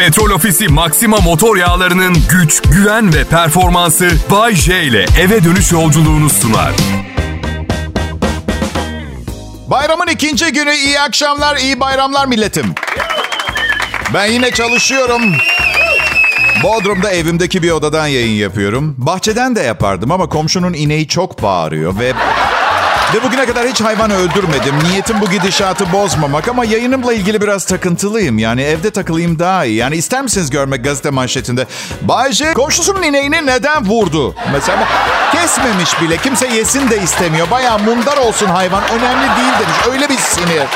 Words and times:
Petrol 0.00 0.30
Ofisi 0.30 0.68
Maxima 0.68 1.16
motor 1.16 1.56
yağlarının 1.56 2.16
güç, 2.30 2.62
güven 2.62 3.14
ve 3.14 3.24
performansı 3.24 4.10
Bay 4.30 4.54
J 4.54 4.82
ile 4.82 5.06
eve 5.20 5.44
dönüş 5.44 5.72
yolculuğunu 5.72 6.30
sunar. 6.30 6.72
Bayramın 9.66 10.06
ikinci 10.06 10.52
günü 10.52 10.74
iyi 10.74 11.00
akşamlar, 11.00 11.56
iyi 11.56 11.80
bayramlar 11.80 12.26
milletim. 12.26 12.74
Ben 14.14 14.26
yine 14.26 14.50
çalışıyorum. 14.50 15.22
Bodrum'da 16.62 17.10
evimdeki 17.10 17.62
bir 17.62 17.70
odadan 17.70 18.06
yayın 18.06 18.34
yapıyorum. 18.34 18.94
Bahçeden 18.98 19.56
de 19.56 19.60
yapardım 19.60 20.10
ama 20.10 20.28
komşunun 20.28 20.72
ineği 20.72 21.08
çok 21.08 21.42
bağırıyor 21.42 21.98
ve... 21.98 22.12
Ve 23.14 23.22
bugüne 23.22 23.46
kadar 23.46 23.68
hiç 23.68 23.80
hayvan 23.80 24.10
öldürmedim. 24.10 24.74
Niyetim 24.90 25.20
bu 25.20 25.30
gidişatı 25.30 25.92
bozmamak 25.92 26.48
ama 26.48 26.64
yayınımla 26.64 27.12
ilgili 27.12 27.40
biraz 27.40 27.64
takıntılıyım. 27.64 28.38
Yani 28.38 28.62
evde 28.62 28.90
takılayım 28.90 29.38
daha 29.38 29.64
iyi. 29.64 29.76
Yani 29.76 29.96
ister 29.96 30.22
misiniz 30.22 30.50
görmek 30.50 30.84
gazete 30.84 31.10
manşetinde? 31.10 31.66
Bayce 32.02 32.52
komşusunun 32.52 33.02
ineğini 33.02 33.46
neden 33.46 33.84
vurdu? 33.84 34.34
Mesela 34.52 34.88
kesmemiş 35.32 36.00
bile. 36.00 36.16
Kimse 36.16 36.46
yesin 36.46 36.90
de 36.90 37.02
istemiyor. 37.02 37.50
Bayağı 37.50 37.78
mundar 37.78 38.16
olsun 38.16 38.46
hayvan. 38.46 38.82
Önemli 38.82 39.26
değil 39.36 39.52
demiş. 39.60 39.76
Öyle 39.92 40.08
bir 40.08 40.18
sinir. 40.18 40.66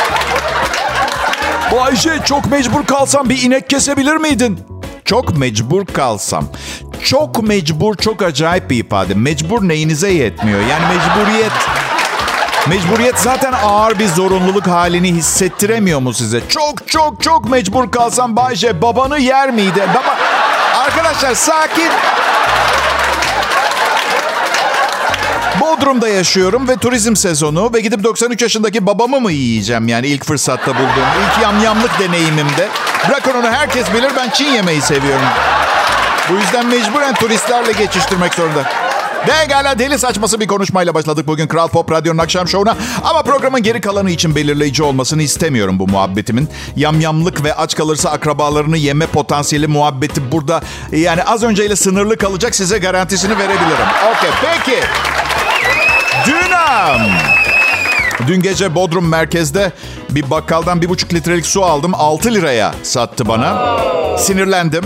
Bayce 1.72 2.18
çok 2.24 2.50
mecbur 2.50 2.84
kalsam 2.84 3.28
bir 3.28 3.42
inek 3.42 3.70
kesebilir 3.70 4.16
miydin? 4.16 4.60
Çok 5.04 5.38
mecbur 5.38 5.86
kalsam. 5.86 6.44
Çok 7.04 7.42
mecbur 7.42 7.94
çok 7.94 8.22
acayip 8.22 8.70
bir 8.70 8.84
ifade. 8.84 9.14
Mecbur 9.14 9.68
neyinize 9.68 10.10
yetmiyor? 10.10 10.60
Yani 10.60 10.84
mecburiyet... 10.96 11.52
Mecburiyet 12.68 13.18
zaten 13.18 13.52
ağır 13.52 13.98
bir 13.98 14.08
zorunluluk 14.08 14.66
halini 14.66 15.08
hissettiremiyor 15.12 16.00
mu 16.00 16.12
size? 16.14 16.40
Çok 16.48 16.88
çok 16.88 17.22
çok 17.22 17.48
mecbur 17.48 17.90
kalsam 17.90 18.36
Bayce 18.36 18.82
babanı 18.82 19.18
yer 19.18 19.50
miydi? 19.50 19.82
Baba... 19.94 20.16
Arkadaşlar 20.78 21.34
sakin. 21.34 21.90
Bodrum'da 25.60 26.08
yaşıyorum 26.08 26.68
ve 26.68 26.76
turizm 26.76 27.16
sezonu 27.16 27.70
ve 27.74 27.80
gidip 27.80 28.04
93 28.04 28.42
yaşındaki 28.42 28.86
babamı 28.86 29.20
mı 29.20 29.32
yiyeceğim 29.32 29.88
yani 29.88 30.06
ilk 30.06 30.24
fırsatta 30.24 30.74
bulduğum 30.74 31.08
ilk 31.24 31.42
yamyamlık 31.42 32.00
deneyimimde. 32.00 32.68
Bırakın 33.08 33.32
onu 33.40 33.50
herkes 33.50 33.92
bilir 33.92 34.12
ben 34.16 34.30
Çin 34.30 34.52
yemeği 34.52 34.80
seviyorum. 34.80 35.26
Bu 36.30 36.34
yüzden 36.34 36.66
mecburen 36.66 37.14
turistlerle 37.14 37.72
geçiştirmek 37.72 38.34
zorunda. 38.34 38.83
Pekala 39.26 39.78
deli 39.78 39.98
saçması 39.98 40.40
bir 40.40 40.46
konuşmayla 40.46 40.94
başladık 40.94 41.26
bugün 41.26 41.46
Kral 41.46 41.68
Pop 41.68 41.92
Radyo'nun 41.92 42.18
akşam 42.18 42.48
şovuna. 42.48 42.76
Ama 43.04 43.22
programın 43.22 43.62
geri 43.62 43.80
kalanı 43.80 44.10
için 44.10 44.34
belirleyici 44.34 44.82
olmasını 44.82 45.22
istemiyorum 45.22 45.78
bu 45.78 45.88
muhabbetimin. 45.88 46.48
Yamyamlık 46.76 47.44
ve 47.44 47.54
aç 47.54 47.76
kalırsa 47.76 48.10
akrabalarını 48.10 48.76
yeme 48.76 49.06
potansiyeli 49.06 49.66
muhabbeti 49.66 50.32
burada 50.32 50.60
yani 50.92 51.22
az 51.22 51.42
önceyle 51.42 51.76
sınırlı 51.76 52.16
kalacak 52.16 52.54
size 52.54 52.78
garantisini 52.78 53.38
verebilirim. 53.38 53.86
Okey 54.10 54.30
peki. 54.42 54.80
Dünam. 56.26 57.00
Dün 58.26 58.42
gece 58.42 58.74
Bodrum 58.74 59.08
merkezde 59.08 59.72
bir 60.10 60.30
bakkaldan 60.30 60.82
bir 60.82 60.88
buçuk 60.88 61.14
litrelik 61.14 61.46
su 61.46 61.64
aldım. 61.64 61.94
6 61.94 62.34
liraya 62.34 62.74
sattı 62.82 63.28
bana. 63.28 63.78
Sinirlendim. 64.18 64.84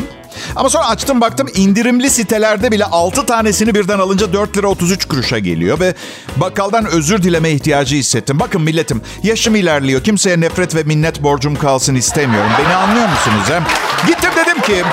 Ama 0.57 0.71
sonra 0.71 0.89
açtım 0.89 1.21
baktım 1.21 1.49
indirimli 1.55 2.11
sitelerde 2.11 2.73
bile 2.73 2.85
6 2.85 3.27
tanesini 3.27 3.75
birden 3.75 3.99
alınca 3.99 4.33
4 4.33 4.57
lira 4.57 4.67
33 4.67 5.05
kuruşa 5.05 5.39
geliyor. 5.39 5.81
Ve 5.81 5.95
bakkaldan 6.37 6.87
özür 6.87 7.23
dileme 7.23 7.51
ihtiyacı 7.51 7.97
hissettim. 7.97 8.41
Bakın 8.41 8.63
milletim 8.63 9.03
yaşım 9.23 9.55
ilerliyor. 9.57 10.03
Kimseye 10.03 10.41
nefret 10.41 10.75
ve 10.75 10.83
minnet 10.83 11.23
borcum 11.23 11.57
kalsın 11.57 11.95
istemiyorum. 11.95 12.51
Beni 12.59 12.75
anlıyor 12.75 13.09
musunuz 13.09 13.45
hem? 13.49 13.65
Gittim 14.07 14.31
dedim 14.37 14.61
ki 14.61 14.85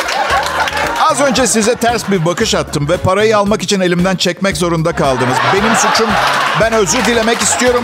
Az 1.02 1.22
önce 1.22 1.48
size 1.48 1.76
ters 1.76 2.12
bir 2.12 2.26
bakış 2.26 2.56
attım 2.56 2.90
ve 2.90 2.98
parayı 2.98 3.38
almak 3.38 3.62
için 3.62 3.80
elimden 3.80 4.16
çekmek 4.16 4.58
zorunda 4.58 4.92
kaldınız. 4.92 5.38
Benim 5.54 5.76
suçum. 5.76 6.10
Ben 6.62 6.74
özür 6.74 7.06
dilemek 7.06 7.42
istiyorum. 7.42 7.84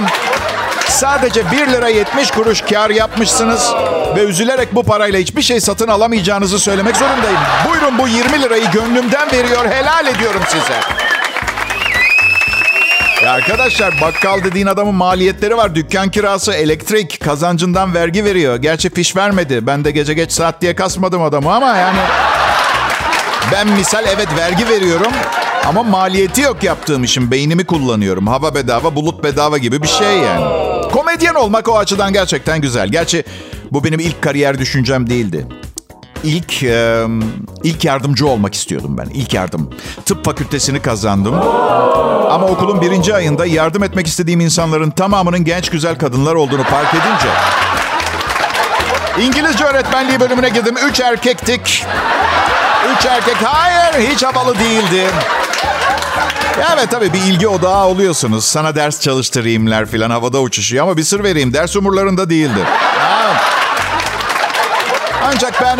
Sadece 0.91 1.51
1 1.51 1.67
lira 1.67 1.87
70 1.89 2.31
kuruş 2.31 2.61
kar 2.61 2.89
yapmışsınız 2.89 3.71
ve 4.15 4.23
üzülerek 4.23 4.75
bu 4.75 4.83
parayla 4.83 5.19
hiçbir 5.19 5.41
şey 5.41 5.61
satın 5.61 5.87
alamayacağınızı 5.87 6.59
söylemek 6.59 6.97
zorundayım. 6.97 7.39
Buyurun 7.69 7.97
bu 7.97 8.07
20 8.07 8.41
lirayı 8.41 8.71
gönlümden 8.71 9.31
veriyor, 9.31 9.65
helal 9.65 10.07
ediyorum 10.07 10.41
size. 10.47 10.79
Ya 13.25 13.31
arkadaşlar 13.31 14.01
bakkal 14.01 14.43
dediğin 14.43 14.67
adamın 14.67 14.95
maliyetleri 14.95 15.57
var. 15.57 15.75
Dükkan 15.75 16.11
kirası, 16.11 16.53
elektrik, 16.53 17.19
kazancından 17.19 17.93
vergi 17.93 18.25
veriyor. 18.25 18.55
Gerçi 18.55 18.89
fiş 18.89 19.15
vermedi. 19.15 19.67
Ben 19.67 19.85
de 19.85 19.91
gece 19.91 20.13
geç 20.13 20.31
saat 20.31 20.61
diye 20.61 20.75
kasmadım 20.75 21.21
adamı 21.21 21.53
ama 21.53 21.77
yani... 21.77 21.99
Ben 23.51 23.67
misal 23.67 24.03
evet 24.07 24.27
vergi 24.37 24.69
veriyorum 24.69 25.11
ama 25.67 25.83
maliyeti 25.83 26.41
yok 26.41 26.63
yaptığım 26.63 27.03
işin. 27.03 27.31
Beynimi 27.31 27.65
kullanıyorum. 27.65 28.27
Hava 28.27 28.55
bedava, 28.55 28.95
bulut 28.95 29.23
bedava 29.23 29.57
gibi 29.57 29.83
bir 29.83 29.87
şey 29.87 30.17
yani. 30.17 30.70
Komedyen 30.91 31.35
olmak 31.35 31.69
o 31.69 31.77
açıdan 31.77 32.13
gerçekten 32.13 32.61
güzel. 32.61 32.87
Gerçi 32.87 33.23
bu 33.71 33.83
benim 33.83 33.99
ilk 33.99 34.21
kariyer 34.21 34.59
düşüncem 34.59 35.09
değildi. 35.09 35.47
İlk 36.23 36.63
e, 36.63 37.05
ilk 37.63 37.85
yardımcı 37.85 38.27
olmak 38.27 38.53
istiyordum 38.53 38.97
ben. 38.97 39.05
İlk 39.13 39.33
yardım. 39.33 39.69
Tıp 40.05 40.25
fakültesini 40.25 40.81
kazandım. 40.81 41.35
Ama 42.31 42.47
okulun 42.47 42.81
birinci 42.81 43.15
ayında 43.15 43.45
yardım 43.45 43.83
etmek 43.83 44.07
istediğim 44.07 44.39
insanların 44.39 44.89
tamamının 44.91 45.43
genç 45.43 45.69
güzel 45.69 45.97
kadınlar 45.97 46.35
olduğunu 46.35 46.63
fark 46.63 46.93
edince... 46.93 47.27
İngilizce 49.19 49.63
öğretmenliği 49.65 50.19
bölümüne 50.19 50.49
girdim. 50.49 50.75
Üç 50.89 50.99
erkektik. 50.99 51.85
Üç 52.97 53.05
erkek. 53.05 53.35
Hayır 53.43 54.09
hiç 54.09 54.23
havalı 54.23 54.59
değildi. 54.59 55.07
Evet 56.57 56.91
tabii 56.91 57.13
bir 57.13 57.21
ilgi 57.21 57.47
odağı 57.47 57.87
oluyorsunuz. 57.87 58.45
Sana 58.45 58.75
ders 58.75 59.01
çalıştırayımlar 59.01 59.85
filan 59.85 60.09
havada 60.09 60.41
uçuşuyor 60.41 60.83
ama 60.83 60.97
bir 60.97 61.03
sır 61.03 61.23
vereyim. 61.23 61.53
Ders 61.53 61.75
umurlarında 61.75 62.29
değildi. 62.29 62.59
Ancak 65.23 65.61
ben 65.61 65.77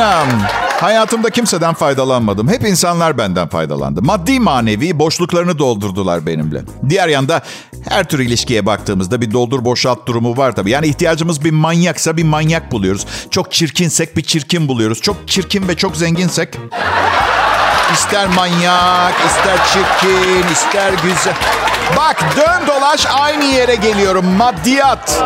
hayatımda 0.82 1.30
kimseden 1.30 1.74
faydalanmadım. 1.74 2.48
Hep 2.50 2.64
insanlar 2.64 3.18
benden 3.18 3.48
faydalandı. 3.48 4.02
Maddi 4.02 4.40
manevi 4.40 5.00
boşluklarını 5.00 5.60
doldurdular 5.60 6.26
benimle. 6.26 6.62
Diğer 6.90 7.08
yanda 7.08 7.42
her 7.90 8.04
tür 8.04 8.20
ilişkiye 8.20 8.66
baktığımızda 8.66 9.22
bir 9.22 9.32
doldur 9.32 9.66
boşalt 9.66 10.08
durumu 10.08 10.38
var 10.38 10.56
tabii. 10.56 10.70
Yani 10.70 10.88
ihtiyacımız 10.88 11.44
bir 11.44 11.52
manyaksa 11.52 12.18
bir 12.18 12.24
manyak 12.24 12.72
buluyoruz. 12.72 13.06
Çok 13.30 13.52
çirkinsek 13.52 14.18
bir 14.18 14.24
çirkin 14.24 14.68
buluyoruz. 14.68 15.02
Çok 15.02 15.28
çirkin 15.28 15.68
ve 15.68 15.78
çok 15.78 15.96
zenginsek 15.98 16.58
İster 17.94 18.28
manyak, 18.28 19.14
ister 19.28 19.58
çirkin, 19.74 20.54
ister 20.54 20.94
güzel. 20.94 21.34
Bak 21.98 22.16
dön 22.38 22.68
dolaş 22.68 23.06
aynı 23.22 23.44
yere 23.44 23.76
geliyorum. 23.76 24.26
Maddiyat. 24.26 25.24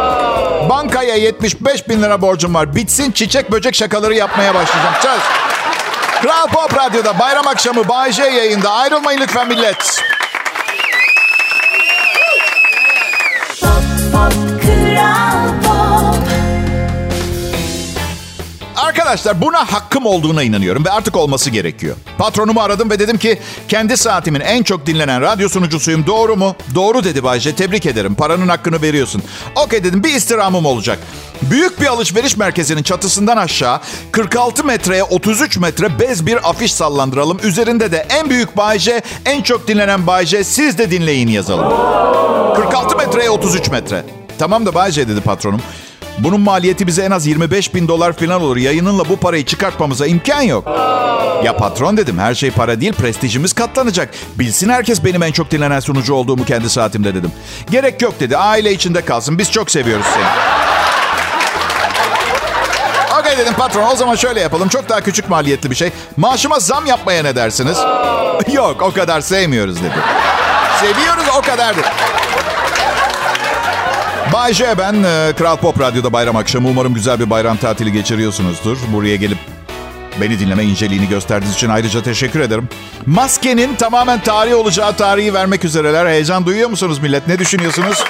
Bankaya 0.69 1.15
75 1.15 1.89
bin 1.89 2.03
lira 2.03 2.21
borcum 2.21 2.55
var. 2.55 2.75
Bitsin 2.75 3.11
çiçek 3.11 3.51
böcek 3.51 3.75
şakaları 3.75 4.15
yapmaya 4.15 4.55
başlayacağım. 4.55 4.95
Söz. 5.01 5.21
Kral 6.21 6.47
Pop 6.47 6.77
Radyo'da 6.77 7.19
bayram 7.19 7.47
akşamı 7.47 7.87
Bay 7.87 8.11
J 8.11 8.23
yayında. 8.23 8.71
Ayrılmayın 8.71 9.19
lütfen 9.21 9.47
millet. 9.47 10.03
Arkadaşlar 18.95 19.41
buna 19.41 19.73
hakkım 19.73 20.05
olduğuna 20.05 20.43
inanıyorum 20.43 20.85
ve 20.85 20.91
artık 20.91 21.15
olması 21.15 21.49
gerekiyor. 21.49 21.95
Patronumu 22.17 22.61
aradım 22.61 22.89
ve 22.89 22.99
dedim 22.99 23.17
ki 23.17 23.39
kendi 23.67 23.97
saatimin 23.97 24.39
en 24.39 24.63
çok 24.63 24.85
dinlenen 24.85 25.21
radyo 25.21 25.49
sunucusuyum. 25.49 26.07
Doğru 26.07 26.35
mu? 26.35 26.55
Doğru 26.75 27.03
dedi 27.03 27.23
Bayce. 27.23 27.55
Tebrik 27.55 27.85
ederim. 27.85 28.15
Paranın 28.15 28.47
hakkını 28.47 28.81
veriyorsun. 28.81 29.23
Okey 29.55 29.83
dedim 29.83 30.03
bir 30.03 30.13
istirhamım 30.13 30.65
olacak. 30.65 30.99
Büyük 31.41 31.81
bir 31.81 31.85
alışveriş 31.85 32.37
merkezinin 32.37 32.83
çatısından 32.83 33.37
aşağı 33.37 33.79
46 34.11 34.63
metreye 34.63 35.03
33 35.03 35.57
metre 35.57 35.99
bez 35.99 36.25
bir 36.25 36.49
afiş 36.49 36.73
sallandıralım. 36.73 37.39
Üzerinde 37.43 37.91
de 37.91 38.05
en 38.09 38.29
büyük 38.29 38.57
Bayce, 38.57 39.01
en 39.25 39.41
çok 39.41 39.67
dinlenen 39.67 40.07
Bayce 40.07 40.43
siz 40.43 40.77
de 40.77 40.91
dinleyin 40.91 41.27
yazalım. 41.27 41.69
46 42.55 42.95
metreye 42.97 43.29
33 43.29 43.69
metre. 43.69 44.03
Tamam 44.39 44.65
da 44.65 44.73
Bayce 44.73 45.07
dedi 45.07 45.21
patronum. 45.21 45.61
Bunun 46.17 46.41
maliyeti 46.41 46.87
bize 46.87 47.03
en 47.03 47.11
az 47.11 47.27
25 47.27 47.75
bin 47.75 47.87
dolar 47.87 48.13
falan 48.13 48.41
olur. 48.41 48.57
Yayınınla 48.57 49.09
bu 49.09 49.17
parayı 49.17 49.45
çıkartmamıza 49.45 50.07
imkan 50.07 50.41
yok. 50.41 50.67
Ya 51.43 51.57
patron 51.57 51.97
dedim 51.97 52.19
her 52.19 52.35
şey 52.35 52.51
para 52.51 52.81
değil 52.81 52.93
prestijimiz 52.93 53.53
katlanacak. 53.53 54.09
Bilsin 54.39 54.69
herkes 54.69 55.03
benim 55.05 55.23
en 55.23 55.31
çok 55.31 55.51
dinlenen 55.51 55.79
sunucu 55.79 56.13
olduğumu 56.13 56.45
kendi 56.45 56.69
saatimde 56.69 57.15
dedim. 57.15 57.31
Gerek 57.71 58.01
yok 58.01 58.19
dedi 58.19 58.37
aile 58.37 58.71
içinde 58.73 59.05
kalsın 59.05 59.37
biz 59.37 59.51
çok 59.51 59.71
seviyoruz 59.71 60.05
seni. 60.13 60.25
Okey 63.19 63.37
dedim 63.37 63.53
patron 63.53 63.91
o 63.91 63.95
zaman 63.95 64.15
şöyle 64.15 64.39
yapalım. 64.41 64.67
Çok 64.69 64.89
daha 64.89 65.01
küçük 65.01 65.29
maliyetli 65.29 65.71
bir 65.71 65.75
şey. 65.75 65.89
Maaşıma 66.17 66.59
zam 66.59 66.85
yapmaya 66.85 67.23
ne 67.23 67.35
dersiniz? 67.35 67.77
yok 68.53 68.81
o 68.81 68.91
kadar 68.91 69.21
sevmiyoruz 69.21 69.75
dedi. 69.75 69.95
Seviyoruz 70.79 71.25
o 71.37 71.41
kadardır. 71.41 71.85
Bay 74.33 74.53
J 74.53 74.77
ben 74.77 74.93
e, 74.93 75.33
Kral 75.37 75.57
Pop 75.57 75.79
Radyo'da 75.79 76.13
bayram 76.13 76.35
akşamı. 76.35 76.67
Umarım 76.67 76.93
güzel 76.93 77.19
bir 77.19 77.29
bayram 77.29 77.57
tatili 77.57 77.91
geçiriyorsunuzdur. 77.91 78.77
Buraya 78.93 79.15
gelip 79.15 79.37
Beni 80.21 80.39
dinleme 80.39 80.63
inceliğini 80.63 81.07
gösterdiğiniz 81.07 81.55
için 81.55 81.69
ayrıca 81.69 82.03
teşekkür 82.03 82.39
ederim. 82.39 82.69
Maskenin 83.05 83.75
tamamen 83.75 84.21
tarih 84.21 84.55
olacağı 84.55 84.95
tarihi 84.95 85.33
vermek 85.33 85.65
üzereler. 85.65 86.05
Heyecan 86.05 86.45
duyuyor 86.45 86.69
musunuz 86.69 86.99
millet? 86.99 87.27
Ne 87.27 87.39
düşünüyorsunuz? 87.39 88.03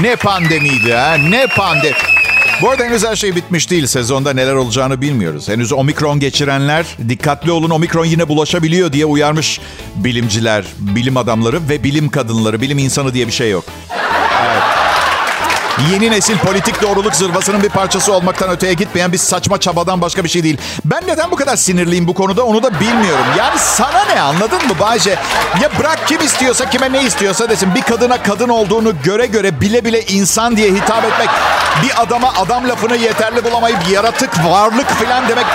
Ne 0.00 0.16
pandemiydi 0.16 0.94
ha? 0.94 1.14
Ne 1.14 1.46
pande... 1.46 1.92
Bu 2.62 2.70
arada 2.70 2.84
henüz 2.84 3.04
her 3.04 3.16
şey 3.16 3.36
bitmiş 3.36 3.70
değil. 3.70 3.86
Sezonda 3.86 4.32
neler 4.32 4.54
olacağını 4.54 5.00
bilmiyoruz. 5.00 5.48
Henüz 5.48 5.72
omikron 5.72 6.20
geçirenler 6.20 6.86
dikkatli 7.08 7.52
olun 7.52 7.70
omikron 7.70 8.04
yine 8.04 8.28
bulaşabiliyor 8.28 8.92
diye 8.92 9.04
uyarmış 9.04 9.60
bilimciler, 9.96 10.64
bilim 10.78 11.16
adamları 11.16 11.68
ve 11.68 11.84
bilim 11.84 12.08
kadınları. 12.08 12.60
Bilim 12.60 12.78
insanı 12.78 13.14
diye 13.14 13.26
bir 13.26 13.32
şey 13.32 13.50
yok. 13.50 13.64
Yeni 15.92 16.10
nesil 16.10 16.38
politik 16.38 16.82
doğruluk 16.82 17.14
zırvasının 17.14 17.62
bir 17.62 17.68
parçası 17.68 18.12
olmaktan 18.12 18.50
öteye 18.50 18.72
gitmeyen 18.72 19.12
bir 19.12 19.18
saçma 19.18 19.60
çabadan 19.60 20.00
başka 20.00 20.24
bir 20.24 20.28
şey 20.28 20.42
değil. 20.42 20.58
Ben 20.84 21.02
neden 21.06 21.30
bu 21.30 21.36
kadar 21.36 21.56
sinirliyim 21.56 22.08
bu 22.08 22.14
konuda 22.14 22.44
onu 22.46 22.62
da 22.62 22.80
bilmiyorum. 22.80 23.24
Yani 23.38 23.58
sana 23.58 24.04
ne 24.04 24.20
anladın 24.20 24.66
mı 24.68 24.74
Bayce? 24.80 25.10
Ya 25.62 25.70
bırak 25.80 26.08
kim 26.08 26.20
istiyorsa 26.20 26.70
kime 26.70 26.92
ne 26.92 27.02
istiyorsa 27.02 27.48
desin. 27.48 27.74
Bir 27.74 27.82
kadına 27.82 28.22
kadın 28.22 28.48
olduğunu 28.48 29.02
göre 29.02 29.26
göre 29.26 29.60
bile 29.60 29.84
bile 29.84 30.02
insan 30.02 30.56
diye 30.56 30.70
hitap 30.70 31.04
etmek. 31.04 31.28
Bir 31.82 32.02
adama 32.02 32.32
adam 32.36 32.68
lafını 32.68 32.96
yeterli 32.96 33.44
bulamayıp 33.44 33.78
yaratık, 33.90 34.44
varlık 34.44 34.88
falan 34.88 35.28
demek. 35.28 35.46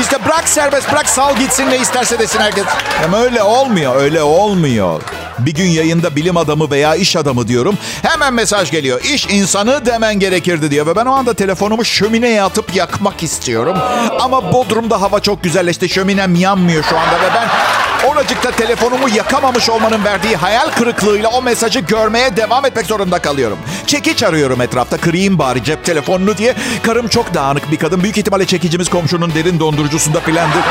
İşte 0.00 0.24
bırak 0.24 0.48
serbest, 0.48 0.92
bırak 0.92 1.08
sal 1.08 1.36
gitsin 1.36 1.70
ne 1.70 1.76
isterse 1.78 2.18
desin 2.18 2.40
herkes. 2.40 2.64
Ama 3.04 3.18
öyle 3.18 3.42
olmuyor, 3.42 3.96
öyle 3.96 4.22
olmuyor. 4.22 5.02
Bir 5.38 5.54
gün 5.54 5.68
yayında 5.68 6.16
bilim 6.16 6.36
adamı 6.36 6.70
veya 6.70 6.94
iş 6.94 7.16
adamı 7.16 7.48
diyorum. 7.48 7.78
Hemen 8.02 8.34
mesaj 8.34 8.70
geliyor. 8.70 9.00
İş 9.04 9.26
insanı 9.26 9.86
demen 9.86 10.18
gerekirdi 10.18 10.70
diyor. 10.70 10.86
Ve 10.86 10.96
ben 10.96 11.06
o 11.06 11.12
anda 11.12 11.34
telefonumu 11.34 11.84
şömineye 11.84 12.42
atıp 12.42 12.74
yakmak 12.74 13.22
istiyorum. 13.22 13.78
Ama 14.20 14.52
Bodrum'da 14.52 15.00
hava 15.00 15.20
çok 15.20 15.42
güzelleşti. 15.42 15.88
Şöminem 15.88 16.34
yanmıyor 16.34 16.84
şu 16.84 16.98
anda 16.98 17.14
ve 17.20 17.34
ben 17.34 17.48
oracıkta 18.08 18.50
telefonumu 18.50 19.08
yakamamış 19.08 19.70
olmanın 19.70 20.04
verdiği 20.04 20.36
hayal 20.36 20.70
kırıklığıyla 20.70 21.28
o 21.28 21.42
mesajı 21.42 21.80
görmeye 21.80 22.36
devam 22.36 22.64
etmek 22.66 22.86
zorunda 22.86 23.18
kalıyorum. 23.18 23.58
Çekiç 23.86 24.22
arıyorum 24.22 24.60
etrafta. 24.60 24.96
Kırayım 24.96 25.38
bari 25.38 25.64
cep 25.64 25.84
telefonunu 25.84 26.36
diye. 26.36 26.54
Karım 26.82 27.08
çok 27.08 27.34
dağınık 27.34 27.70
bir 27.72 27.76
kadın. 27.76 28.02
Büyük 28.02 28.18
ihtimalle 28.18 28.46
çekicimiz 28.46 28.88
komşunun 28.88 29.34
derin 29.34 29.60
dondurucusunda 29.78 30.20
filandır. 30.20 30.62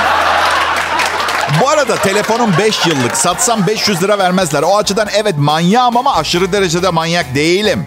Bu 1.62 1.70
arada 1.70 1.96
telefonum 1.96 2.54
5 2.58 2.86
yıllık. 2.86 3.18
Satsam 3.18 3.68
500 3.68 4.04
lira 4.04 4.18
vermezler. 4.18 4.64
O 4.64 4.78
açıdan 4.78 5.08
evet 5.16 5.36
manyağım 5.38 5.98
ama 5.98 6.16
aşırı 6.16 6.52
derecede 6.52 6.90
manyak 6.90 7.36
değilim. 7.36 7.86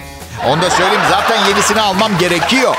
Onu 0.48 0.62
da 0.62 0.70
söyleyeyim 0.70 1.00
zaten 1.10 1.48
yenisini 1.48 1.80
almam 1.80 2.18
gerekiyor. 2.18 2.76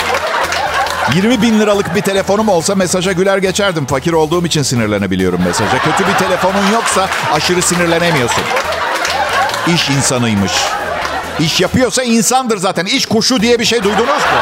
20 1.15 1.41
bin 1.41 1.59
liralık 1.59 1.95
bir 1.95 2.01
telefonum 2.01 2.49
olsa 2.49 2.75
mesaja 2.75 3.11
güler 3.11 3.37
geçerdim. 3.37 3.85
Fakir 3.85 4.13
olduğum 4.13 4.45
için 4.45 4.63
sinirlenebiliyorum 4.63 5.41
mesaja. 5.43 5.79
Kötü 5.79 6.07
bir 6.07 6.17
telefonun 6.17 6.71
yoksa 6.73 7.07
aşırı 7.33 7.61
sinirlenemiyorsun. 7.61 8.43
İş 9.75 9.89
insanıymış. 9.89 10.53
İş 11.39 11.61
yapıyorsa 11.61 12.03
insandır 12.03 12.57
zaten. 12.57 12.85
İş 12.85 13.05
kuşu 13.05 13.41
diye 13.41 13.59
bir 13.59 13.65
şey 13.65 13.83
duydunuz 13.83 14.07
mu? 14.07 14.41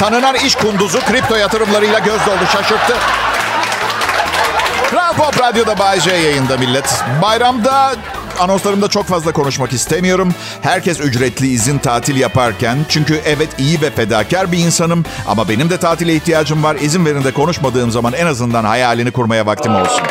Tanınan 0.00 0.34
iş 0.34 0.54
kunduzu 0.54 1.00
kripto 1.00 1.36
yatırımlarıyla 1.36 1.98
göz 1.98 2.20
doldu 2.26 2.46
şaşırttı. 2.52 2.96
Kral 4.90 5.12
Pop 5.12 5.40
Radyo'da 5.40 5.78
Bay 5.78 6.00
J 6.00 6.10
yayında 6.10 6.56
millet. 6.56 7.04
Bayramda 7.22 7.94
anonslarımda 8.38 8.88
çok 8.88 9.06
fazla 9.06 9.32
konuşmak 9.32 9.72
istemiyorum. 9.72 10.34
Herkes 10.62 11.00
ücretli 11.00 11.46
izin 11.46 11.78
tatil 11.78 12.16
yaparken. 12.16 12.78
Çünkü 12.88 13.20
evet 13.26 13.48
iyi 13.58 13.80
ve 13.80 13.90
fedakar 13.90 14.52
bir 14.52 14.58
insanım. 14.58 15.04
Ama 15.26 15.48
benim 15.48 15.70
de 15.70 15.76
tatile 15.76 16.14
ihtiyacım 16.14 16.62
var. 16.62 16.76
İzin 16.80 17.06
verin 17.06 17.24
de 17.24 17.32
konuşmadığım 17.32 17.90
zaman 17.90 18.12
en 18.12 18.26
azından 18.26 18.64
hayalini 18.64 19.10
kurmaya 19.10 19.46
vaktim 19.46 19.74
olsun. 19.74 20.02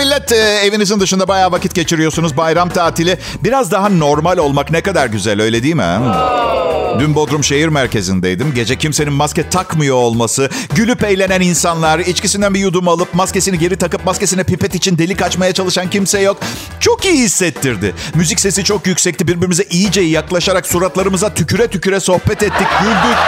Millet. 0.00 0.32
Ee, 0.32 0.36
evinizin 0.36 1.00
dışında 1.00 1.28
bayağı 1.28 1.52
vakit 1.52 1.74
geçiriyorsunuz. 1.74 2.36
Bayram 2.36 2.68
tatili. 2.68 3.18
Biraz 3.44 3.70
daha 3.70 3.88
normal 3.88 4.38
olmak 4.38 4.70
ne 4.70 4.80
kadar 4.80 5.06
güzel 5.06 5.42
öyle 5.42 5.62
değil 5.62 5.74
mi? 5.74 5.82
Hmm. 5.82 7.00
Dün 7.00 7.14
Bodrum 7.14 7.44
şehir 7.44 7.68
merkezindeydim. 7.68 8.54
Gece 8.54 8.78
kimsenin 8.78 9.12
maske 9.12 9.48
takmıyor 9.48 9.96
olması, 9.96 10.50
gülüp 10.74 11.04
eğlenen 11.04 11.40
insanlar, 11.40 11.98
içkisinden 11.98 12.54
bir 12.54 12.60
yudum 12.60 12.88
alıp 12.88 13.14
maskesini 13.14 13.58
geri 13.58 13.76
takıp 13.76 14.04
maskesine 14.04 14.44
pipet 14.44 14.74
için 14.74 14.98
delik 14.98 15.22
açmaya 15.22 15.52
çalışan 15.52 15.90
kimse 15.90 16.20
yok. 16.20 16.40
Çok 16.80 17.04
iyi 17.04 17.18
hissettirdi. 17.18 17.94
Müzik 18.14 18.40
sesi 18.40 18.64
çok 18.64 18.86
yüksekti. 18.86 19.28
Birbirimize 19.28 19.64
iyice 19.70 20.00
yaklaşarak 20.00 20.66
suratlarımıza 20.66 21.34
tüküre 21.34 21.68
tüküre 21.68 22.00
sohbet 22.00 22.42
ettik, 22.42 22.66
güldük. 22.80 23.18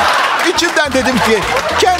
İçimden 0.54 0.92
dedim 0.92 1.14
ki, 1.16 1.38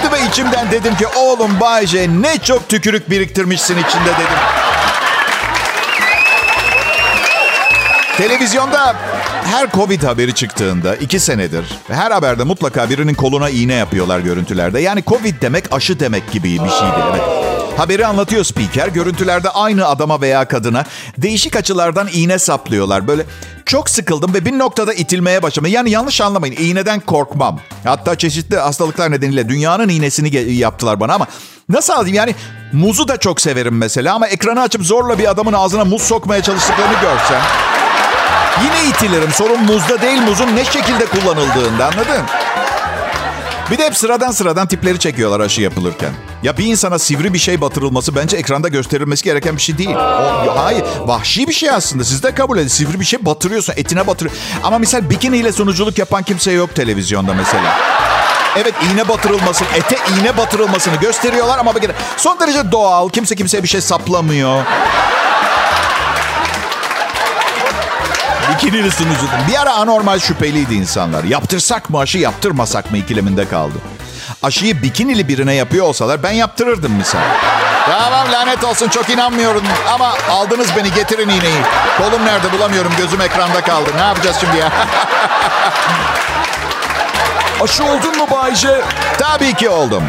kendime 0.02 0.28
içimden 0.28 0.70
dedim 0.70 0.96
ki 0.96 1.06
oğlum 1.06 1.60
Bayce 1.60 2.08
ne 2.22 2.38
çok 2.38 2.69
tükürük 2.69 3.10
biriktirmişsin 3.10 3.75
içinde 3.75 4.04
dedim. 4.04 4.38
Televizyonda 8.16 8.96
her 9.44 9.70
Covid 9.70 10.02
haberi 10.02 10.34
çıktığında 10.34 10.96
iki 10.96 11.20
senedir 11.20 11.64
her 11.88 12.10
haberde 12.10 12.44
mutlaka 12.44 12.90
birinin 12.90 13.14
koluna 13.14 13.50
iğne 13.50 13.75
yapıyorlar 13.75 14.20
görüntülerde. 14.20 14.81
Yani 14.81 15.04
Covid 15.06 15.43
demek 15.43 15.72
aşı 15.72 16.00
demek 16.00 16.32
gibi 16.32 16.48
bir 16.48 16.70
şeydi. 16.70 17.00
Evet. 17.10 17.41
Haberi 17.76 18.06
anlatıyor 18.06 18.44
spiker. 18.44 18.88
Görüntülerde 18.88 19.50
aynı 19.50 19.86
adama 19.86 20.20
veya 20.20 20.44
kadına 20.44 20.84
değişik 21.19 21.56
açılardan 21.56 22.08
iğne 22.12 22.38
saplıyorlar. 22.38 23.08
Böyle 23.08 23.26
çok 23.66 23.90
sıkıldım 23.90 24.34
ve 24.34 24.44
bir 24.44 24.58
noktada 24.58 24.94
itilmeye 24.94 25.42
başladım. 25.42 25.70
Yani 25.72 25.90
yanlış 25.90 26.20
anlamayın. 26.20 26.56
iğneden 26.58 27.00
korkmam. 27.00 27.60
Hatta 27.84 28.19
çeşitli 28.19 28.56
hastalıklar 28.56 29.10
nedeniyle 29.10 29.48
dünyanın 29.48 29.88
iğnesini 29.88 30.36
yaptılar 30.52 31.00
bana 31.00 31.14
ama 31.14 31.26
nasıl 31.69 31.92
anlatayım? 31.92 32.16
Yani 32.16 32.34
muzu 32.72 33.08
da 33.08 33.16
çok 33.16 33.40
severim 33.40 33.76
mesela 33.76 34.14
ama 34.14 34.26
ekranı 34.26 34.60
açıp 34.60 34.82
zorla 34.82 35.19
bir 35.19 35.30
adamın 35.30 35.52
ağzına 35.52 35.84
muz 35.84 36.02
sokmaya 36.02 36.42
çalıştıklarını 36.42 36.94
görsem 37.00 37.42
Yine 38.64 38.90
itilirim. 38.90 39.32
Sorun 39.32 39.64
muzda 39.64 40.02
değil 40.02 40.22
muzun 40.22 40.56
ne 40.56 40.64
şekilde 40.64 41.06
kullanıldığında 41.06 41.84
anladın? 41.84 42.22
Bir 43.70 43.78
de 43.78 43.86
hep 43.86 43.96
sıradan 43.96 44.30
sıradan 44.30 44.66
tipleri 44.66 44.98
çekiyorlar 44.98 45.40
aşı 45.40 45.62
yapılırken. 45.62 46.12
Ya 46.42 46.58
bir 46.58 46.64
insana 46.64 46.98
sivri 46.98 47.34
bir 47.34 47.38
şey 47.38 47.60
batırılması 47.60 48.16
bence 48.16 48.36
ekranda 48.36 48.68
gösterilmesi 48.68 49.24
gereken 49.24 49.56
bir 49.56 49.62
şey 49.62 49.78
değil. 49.78 49.96
O, 49.96 50.64
hayır, 50.64 50.84
vahşi 51.00 51.48
bir 51.48 51.52
şey 51.52 51.70
aslında. 51.70 52.04
Siz 52.04 52.22
de 52.22 52.34
kabul 52.34 52.58
edin. 52.58 52.68
Sivri 52.68 53.00
bir 53.00 53.04
şey 53.04 53.26
batırıyorsun, 53.26 53.74
etine 53.76 54.06
batırıyor. 54.06 54.36
Ama 54.62 54.78
misal 54.78 55.10
bikiniyle 55.10 55.52
sunuculuk 55.52 55.98
yapan 55.98 56.22
kimse 56.22 56.52
yok 56.52 56.74
televizyonda 56.74 57.34
mesela. 57.34 57.78
Evet 58.56 58.74
iğne 58.93 59.08
batırılması, 59.08 59.64
ete 59.74 59.96
iğne 60.20 60.36
batırılmasını 60.36 60.96
gösteriyorlar 60.96 61.58
ama 61.58 61.74
bakın 61.74 61.93
son 62.17 62.40
derece 62.40 62.72
doğal. 62.72 63.08
Kimse 63.08 63.36
kimseye 63.36 63.62
bir 63.62 63.69
şey 63.69 63.81
saplamıyor. 63.81 64.62
Bikinili 68.55 68.90
sunucu. 68.90 69.26
Bir 69.48 69.62
ara 69.62 69.72
anormal 69.74 70.19
şüpheliydi 70.19 70.74
insanlar. 70.74 71.24
Yaptırsak 71.24 71.90
mı 71.90 71.98
aşı 71.98 72.19
yaptırmasak 72.19 72.90
mı 72.90 72.98
ikileminde 72.98 73.48
kaldı. 73.48 73.74
Aşıyı 74.43 74.82
bikinili 74.82 75.29
birine 75.29 75.55
yapıyor 75.55 75.87
olsalar 75.87 76.22
ben 76.22 76.31
yaptırırdım 76.31 76.93
misal. 76.93 77.19
Tamam 77.87 78.32
lanet 78.32 78.65
olsun 78.65 78.89
çok 78.89 79.11
inanmıyorum. 79.11 79.63
Ama 79.94 80.15
aldınız 80.31 80.69
beni 80.77 80.94
getirin 80.94 81.29
iğneyi. 81.29 81.61
Kolum 81.99 82.25
nerede 82.27 82.53
bulamıyorum 82.53 82.93
gözüm 82.99 83.20
ekranda 83.20 83.61
kaldı. 83.61 83.91
Ne 83.96 84.01
yapacağız 84.03 84.37
şimdi 84.41 84.56
ya? 84.56 84.72
Aşı 87.63 87.84
oldun 87.84 88.19
mu 88.19 88.27
Bayce? 88.31 88.81
Tabii 89.19 89.55
ki 89.55 89.69
oldum. 89.69 90.03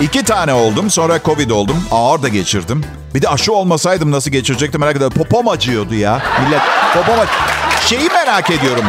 İki 0.00 0.24
tane 0.24 0.52
oldum. 0.52 0.90
Sonra 0.90 1.18
Covid 1.24 1.50
oldum. 1.50 1.84
Ağır 1.92 2.22
da 2.22 2.28
geçirdim. 2.28 2.84
Bir 3.14 3.22
de 3.22 3.28
aşı 3.28 3.52
olmasaydım 3.52 4.10
nasıl 4.12 4.30
geçirecektim 4.30 4.80
merak 4.80 4.96
ediyorum. 4.96 5.18
Popom 5.18 5.48
acıyordu 5.48 5.94
ya. 5.94 6.22
Millet 6.44 6.60
popom 6.94 7.14
ac- 7.14 7.88
Şeyi 7.88 8.08
merak 8.08 8.50
ediyorum. 8.50 8.84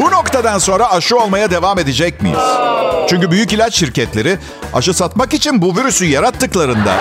Bu 0.00 0.10
noktadan 0.10 0.58
sonra 0.58 0.92
aşı 0.92 1.18
olmaya 1.18 1.50
devam 1.50 1.78
edecek 1.78 2.22
miyiz? 2.22 2.38
Çünkü 3.08 3.30
büyük 3.30 3.52
ilaç 3.52 3.74
şirketleri 3.74 4.38
aşı 4.74 4.94
satmak 4.94 5.34
için 5.34 5.62
bu 5.62 5.76
virüsü 5.76 6.04
yarattıklarında 6.04 6.94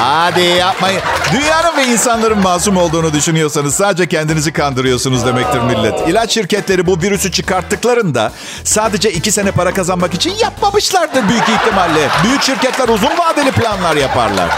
Hadi 0.00 0.40
yapmayın. 0.40 1.00
Dünyanın 1.32 1.76
ve 1.76 1.86
insanların 1.86 2.38
masum 2.38 2.76
olduğunu 2.76 3.12
düşünüyorsanız 3.12 3.74
sadece 3.74 4.08
kendinizi 4.08 4.52
kandırıyorsunuz 4.52 5.26
demektir 5.26 5.60
millet. 5.60 6.08
İlaç 6.08 6.30
şirketleri 6.30 6.86
bu 6.86 7.02
virüsü 7.02 7.32
çıkarttıklarında 7.32 8.32
sadece 8.64 9.12
iki 9.12 9.32
sene 9.32 9.50
para 9.50 9.74
kazanmak 9.74 10.14
için 10.14 10.34
yapmamışlardır 10.34 11.28
büyük 11.28 11.48
ihtimalle. 11.48 12.08
Büyük 12.24 12.42
şirketler 12.42 12.88
uzun 12.88 13.18
vadeli 13.18 13.52
planlar 13.52 13.96
yaparlar. 13.96 14.48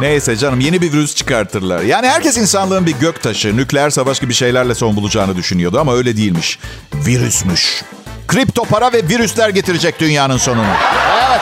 Neyse 0.00 0.36
canım 0.36 0.60
yeni 0.60 0.80
bir 0.82 0.92
virüs 0.92 1.14
çıkartırlar. 1.14 1.82
Yani 1.82 2.08
herkes 2.08 2.36
insanlığın 2.36 2.86
bir 2.86 2.94
gök 2.94 3.22
taşı, 3.22 3.56
nükleer 3.56 3.90
savaş 3.90 4.20
gibi 4.20 4.34
şeylerle 4.34 4.74
son 4.74 4.96
bulacağını 4.96 5.36
düşünüyordu 5.36 5.80
ama 5.80 5.94
öyle 5.94 6.16
değilmiş. 6.16 6.58
Virüsmüş. 6.94 7.82
Kripto 8.28 8.64
para 8.64 8.92
ve 8.92 9.08
virüsler 9.08 9.48
getirecek 9.48 10.00
dünyanın 10.00 10.36
sonunu. 10.36 10.66
Evet. 11.28 11.40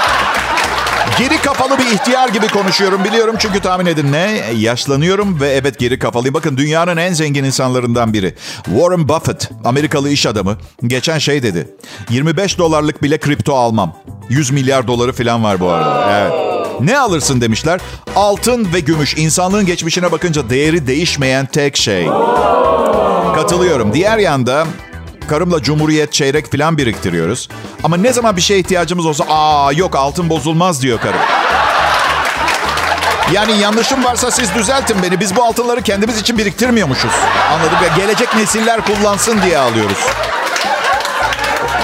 Geri 1.19 1.39
kafalı 1.39 1.79
bir 1.79 1.87
ihtiyar 1.87 2.29
gibi 2.29 2.49
konuşuyorum 2.49 3.05
biliyorum 3.05 3.37
çünkü 3.39 3.61
tahmin 3.61 3.87
edin 3.87 4.13
ne? 4.13 4.43
Yaşlanıyorum 4.57 5.41
ve 5.41 5.49
evet 5.49 5.79
geri 5.79 5.99
kafalıyım. 5.99 6.35
Bakın 6.35 6.57
dünyanın 6.57 6.97
en 6.97 7.13
zengin 7.13 7.45
insanlarından 7.45 8.13
biri. 8.13 8.35
Warren 8.65 9.09
Buffett, 9.09 9.51
Amerikalı 9.65 10.11
iş 10.11 10.27
adamı. 10.27 10.57
Geçen 10.87 11.19
şey 11.19 11.43
dedi. 11.43 11.69
25 12.11 12.59
dolarlık 12.59 13.03
bile 13.03 13.19
kripto 13.19 13.55
almam. 13.55 13.97
100 14.29 14.51
milyar 14.51 14.87
doları 14.87 15.13
falan 15.13 15.45
var 15.45 15.61
bu 15.61 15.69
arada. 15.69 16.21
Evet. 16.21 16.54
Ne 16.81 16.99
alırsın 16.99 17.41
demişler. 17.41 17.81
Altın 18.17 18.73
ve 18.75 18.81
gümüş. 18.81 19.17
İnsanlığın 19.17 19.67
geçmişine 19.67 20.13
bakınca 20.13 20.51
değeri 20.51 20.87
değişmeyen 20.87 21.47
tek 21.47 21.77
şey. 21.77 22.07
Katılıyorum. 23.35 23.93
Diğer 23.93 24.19
yanda 24.19 24.67
karımla 25.29 25.63
cumhuriyet 25.63 26.13
çeyrek 26.13 26.53
falan 26.53 26.79
biriktiriyoruz. 26.79 27.49
Ama 27.85 27.97
ne 27.97 28.13
zaman 28.13 28.37
bir 28.37 28.43
şeye 28.43 28.61
ihtiyacımız 28.61 29.07
olsa 29.07 29.25
aa 29.29 29.73
yok 29.73 29.97
altın 29.97 30.31
bozulmaz 30.31 30.83
diyor 30.83 31.01
karım. 31.01 31.21
Yani 33.33 33.59
yanlışım 33.59 34.05
varsa 34.05 34.31
siz 34.31 34.55
düzeltin 34.55 34.97
beni. 35.03 35.21
Biz 35.21 35.37
bu 35.37 35.45
altınları 35.45 35.83
kendimiz 35.83 36.21
için 36.21 36.39
biriktirmiyormuşuz. 36.39 37.11
Anladım 37.53 37.79
ya 37.83 37.97
gelecek 37.97 38.35
nesiller 38.35 38.81
kullansın 38.87 39.43
diye 39.43 39.59
alıyoruz. 39.59 39.99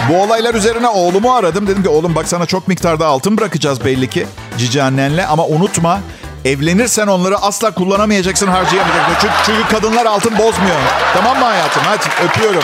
Bu 0.08 0.22
olaylar 0.22 0.54
üzerine 0.54 0.88
oğlumu 0.88 1.32
aradım. 1.34 1.66
Dedim 1.66 1.82
ki 1.82 1.88
oğlum 1.88 2.14
bak 2.14 2.28
sana 2.28 2.46
çok 2.46 2.68
miktarda 2.68 3.06
altın 3.06 3.36
bırakacağız 3.38 3.84
belli 3.84 4.10
ki. 4.10 4.26
Cici 4.58 4.82
annenle 4.82 5.26
ama 5.26 5.46
unutma 5.46 6.00
evlenirsen 6.44 7.06
onları 7.06 7.36
asla 7.36 7.70
kullanamayacaksın 7.70 8.46
harcayamayacaksın. 8.46 9.16
Çünkü, 9.20 9.34
çünkü 9.46 9.68
kadınlar 9.68 10.06
altın 10.06 10.32
bozmuyor. 10.32 10.76
Tamam 11.14 11.38
mı 11.38 11.44
hayatım? 11.44 11.82
Hadi 11.86 12.28
öpüyorum. 12.28 12.62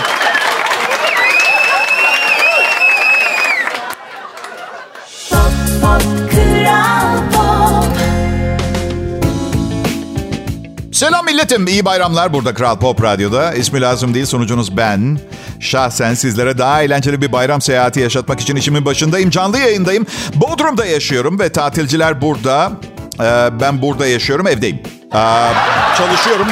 Selam 10.96 11.24
milletim. 11.24 11.66
İyi 11.66 11.84
bayramlar 11.84 12.32
burada 12.32 12.54
Kral 12.54 12.78
Pop 12.78 13.02
Radyo'da. 13.02 13.54
İsmi 13.54 13.80
lazım 13.80 14.14
değil 14.14 14.26
sunucunuz 14.26 14.76
ben. 14.76 15.18
Şahsen 15.60 16.14
sizlere 16.14 16.58
daha 16.58 16.82
eğlenceli 16.82 17.22
bir 17.22 17.32
bayram 17.32 17.60
seyahati 17.60 18.00
yaşatmak 18.00 18.40
için 18.40 18.56
işimin 18.56 18.84
başındayım. 18.84 19.30
Canlı 19.30 19.58
yayındayım. 19.58 20.06
Bodrum'da 20.34 20.86
yaşıyorum 20.86 21.38
ve 21.38 21.48
tatilciler 21.48 22.20
burada. 22.20 22.72
Ee, 23.20 23.48
ben 23.60 23.82
burada 23.82 24.06
yaşıyorum, 24.06 24.46
evdeyim. 24.46 24.80
Ee, 25.14 25.48
çalışıyorum. 25.98 26.46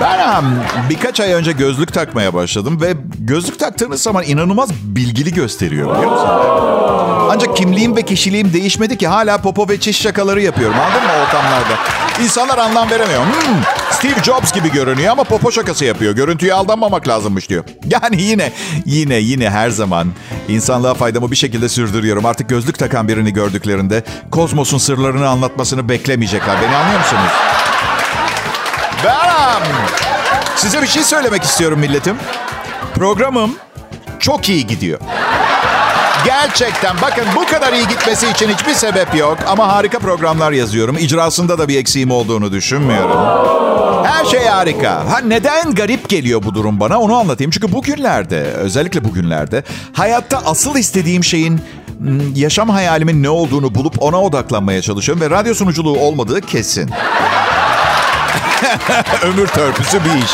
Ben 0.00 0.44
birkaç 0.90 1.20
ay 1.20 1.32
önce 1.32 1.52
gözlük 1.52 1.92
takmaya 1.92 2.34
başladım 2.34 2.80
ve 2.80 2.94
gözlük 3.18 3.58
taktığınız 3.58 4.02
zaman 4.02 4.24
inanılmaz 4.24 4.70
bilgili 4.82 5.32
gösteriyor 5.34 5.96
biliyor 5.96 6.10
musun? 6.12 6.28
Ancak 7.30 7.56
kimliğim 7.56 7.96
ve 7.96 8.02
kişiliğim 8.02 8.52
değişmedi 8.52 8.98
ki 8.98 9.08
hala 9.08 9.38
popo 9.38 9.68
ve 9.68 9.80
çiş 9.80 10.00
şakaları 10.00 10.42
yapıyorum 10.42 10.76
anladın 10.80 11.02
mı 11.06 11.12
ortamlarda? 11.26 11.74
İnsanlar 12.22 12.58
anlam 12.58 12.90
veremiyor. 12.90 13.20
Hmm, 13.22 13.62
Steve 13.90 14.22
Jobs 14.24 14.52
gibi 14.52 14.72
görünüyor 14.72 15.12
ama 15.12 15.24
popo 15.24 15.52
şakası 15.52 15.84
yapıyor. 15.84 16.14
Görüntüye 16.14 16.54
aldanmamak 16.54 17.08
lazımmış 17.08 17.48
diyor. 17.48 17.64
Yani 17.90 18.22
yine, 18.22 18.52
yine, 18.86 19.14
yine 19.14 19.50
her 19.50 19.70
zaman 19.70 20.08
insanlığa 20.48 20.94
faydamı 20.94 21.30
bir 21.30 21.36
şekilde 21.36 21.68
sürdürüyorum. 21.68 22.26
Artık 22.26 22.48
gözlük 22.48 22.78
takan 22.78 23.08
birini 23.08 23.32
gördüklerinde 23.32 24.04
kozmosun 24.30 24.78
sırlarını 24.78 25.28
anlatmasını 25.28 25.88
beklemeyecekler. 25.88 26.56
Beni 26.62 26.76
anlıyor 26.76 27.00
musunuz? 27.00 27.30
Ben 29.04 29.35
size 30.56 30.82
bir 30.82 30.86
şey 30.86 31.02
söylemek 31.02 31.42
istiyorum 31.42 31.78
milletim. 31.78 32.16
Programım 32.94 33.56
çok 34.18 34.48
iyi 34.48 34.66
gidiyor. 34.66 35.00
Gerçekten 36.24 36.96
bakın 37.02 37.24
bu 37.36 37.46
kadar 37.46 37.72
iyi 37.72 37.88
gitmesi 37.88 38.28
için 38.30 38.48
hiçbir 38.48 38.74
sebep 38.74 39.14
yok. 39.14 39.38
Ama 39.46 39.68
harika 39.68 39.98
programlar 39.98 40.52
yazıyorum. 40.52 40.96
İcrasında 40.98 41.58
da 41.58 41.68
bir 41.68 41.78
eksiğim 41.78 42.10
olduğunu 42.10 42.52
düşünmüyorum. 42.52 43.18
Her 44.04 44.24
şey 44.24 44.44
harika. 44.44 44.90
Ha 44.90 45.18
neden 45.18 45.74
garip 45.74 46.08
geliyor 46.08 46.42
bu 46.42 46.54
durum 46.54 46.80
bana 46.80 47.00
onu 47.00 47.16
anlatayım. 47.16 47.50
Çünkü 47.50 47.72
bugünlerde 47.72 48.42
özellikle 48.42 49.04
bugünlerde 49.04 49.62
hayatta 49.92 50.42
asıl 50.46 50.76
istediğim 50.76 51.24
şeyin 51.24 51.60
hmm, 51.98 52.34
yaşam 52.34 52.68
hayalimin 52.68 53.22
ne 53.22 53.28
olduğunu 53.28 53.74
bulup 53.74 54.02
ona 54.02 54.22
odaklanmaya 54.22 54.82
çalışıyorum. 54.82 55.22
Ve 55.22 55.30
radyo 55.30 55.54
sunuculuğu 55.54 55.98
olmadığı 55.98 56.40
kesin. 56.40 56.90
Ömür 59.22 59.46
törpüsü 59.46 59.98
bir 60.04 60.24
iş. 60.24 60.30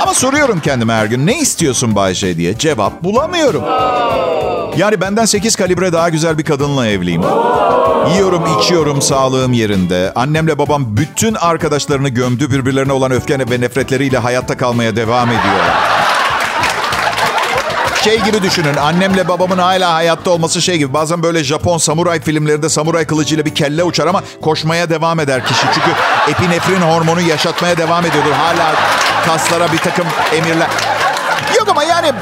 Ama 0.00 0.14
soruyorum 0.14 0.60
kendime 0.60 0.92
her 0.92 1.06
gün 1.06 1.26
ne 1.26 1.38
istiyorsun 1.38 1.94
Bayşe 1.94 2.36
diye. 2.36 2.58
Cevap 2.58 3.02
bulamıyorum. 3.02 3.62
Yani 4.76 5.00
benden 5.00 5.24
8 5.24 5.56
kalibre 5.56 5.92
daha 5.92 6.08
güzel 6.08 6.38
bir 6.38 6.44
kadınla 6.44 6.86
evliyim. 6.86 7.22
Yiyorum, 8.14 8.58
içiyorum, 8.58 9.02
sağlığım 9.02 9.52
yerinde. 9.52 10.12
Annemle 10.14 10.58
babam 10.58 10.96
bütün 10.96 11.34
arkadaşlarını 11.34 12.08
gömdü. 12.08 12.50
Birbirlerine 12.50 12.92
olan 12.92 13.12
öfke 13.12 13.38
ve 13.50 13.60
nefretleriyle 13.60 14.18
hayatta 14.18 14.56
kalmaya 14.56 14.96
devam 14.96 15.28
ediyorlar. 15.28 15.93
Şey 18.04 18.20
gibi 18.20 18.42
düşünün. 18.42 18.76
Annemle 18.76 19.28
babamın 19.28 19.58
hala 19.58 19.94
hayatta 19.94 20.30
olması 20.30 20.62
şey 20.62 20.78
gibi. 20.78 20.94
Bazen 20.94 21.22
böyle 21.22 21.44
Japon 21.44 21.78
samuray 21.78 22.20
filmlerinde 22.20 22.68
samuray 22.68 23.06
kılıcıyla 23.06 23.44
bir 23.44 23.54
kelle 23.54 23.84
uçar 23.84 24.06
ama 24.06 24.22
koşmaya 24.42 24.90
devam 24.90 25.20
eder 25.20 25.46
kişi. 25.46 25.66
Çünkü 25.74 25.90
epinefrin 26.30 26.80
hormonu 26.80 27.20
yaşatmaya 27.20 27.76
devam 27.76 28.06
ediyordur. 28.06 28.32
Hala 28.32 28.74
kaslara 29.26 29.72
bir 29.72 29.78
takım 29.78 30.06
emirler. 30.34 30.68
Yok 31.58 31.68
ama 31.68 31.84
yani 31.84 32.12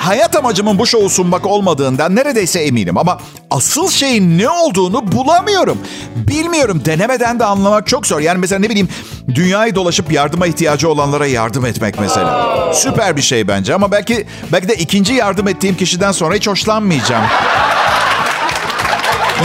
hayat 0.00 0.36
amacımın 0.36 0.78
bu 0.78 0.86
şovu 0.86 1.10
sunmak 1.10 1.46
olmadığından 1.46 2.16
neredeyse 2.16 2.60
eminim. 2.60 2.98
Ama 2.98 3.18
asıl 3.50 3.90
şeyin 3.90 4.38
ne 4.38 4.50
olduğunu 4.50 5.12
bulamıyorum. 5.12 5.78
Bilmiyorum. 6.16 6.82
Denemeden 6.84 7.38
de 7.38 7.44
anlamak 7.44 7.86
çok 7.86 8.06
zor. 8.06 8.20
Yani 8.20 8.38
mesela 8.38 8.58
ne 8.58 8.68
bileyim 8.70 8.88
dünyayı 9.34 9.74
dolaşıp 9.74 10.12
yardıma 10.12 10.46
ihtiyacı 10.46 10.88
olanlara 10.88 11.26
yardım 11.26 11.66
etmek 11.66 12.00
mesela. 12.00 12.56
Süper 12.74 13.16
bir 13.16 13.22
şey 13.22 13.48
bence 13.48 13.74
ama 13.74 13.90
belki 13.92 14.26
belki 14.52 14.68
de 14.68 14.74
ikinci 14.74 15.12
yardım 15.14 15.48
ettiğim 15.48 15.76
kişiden 15.76 16.12
sonra 16.12 16.34
hiç 16.34 16.46
hoşlanmayacağım. 16.46 17.24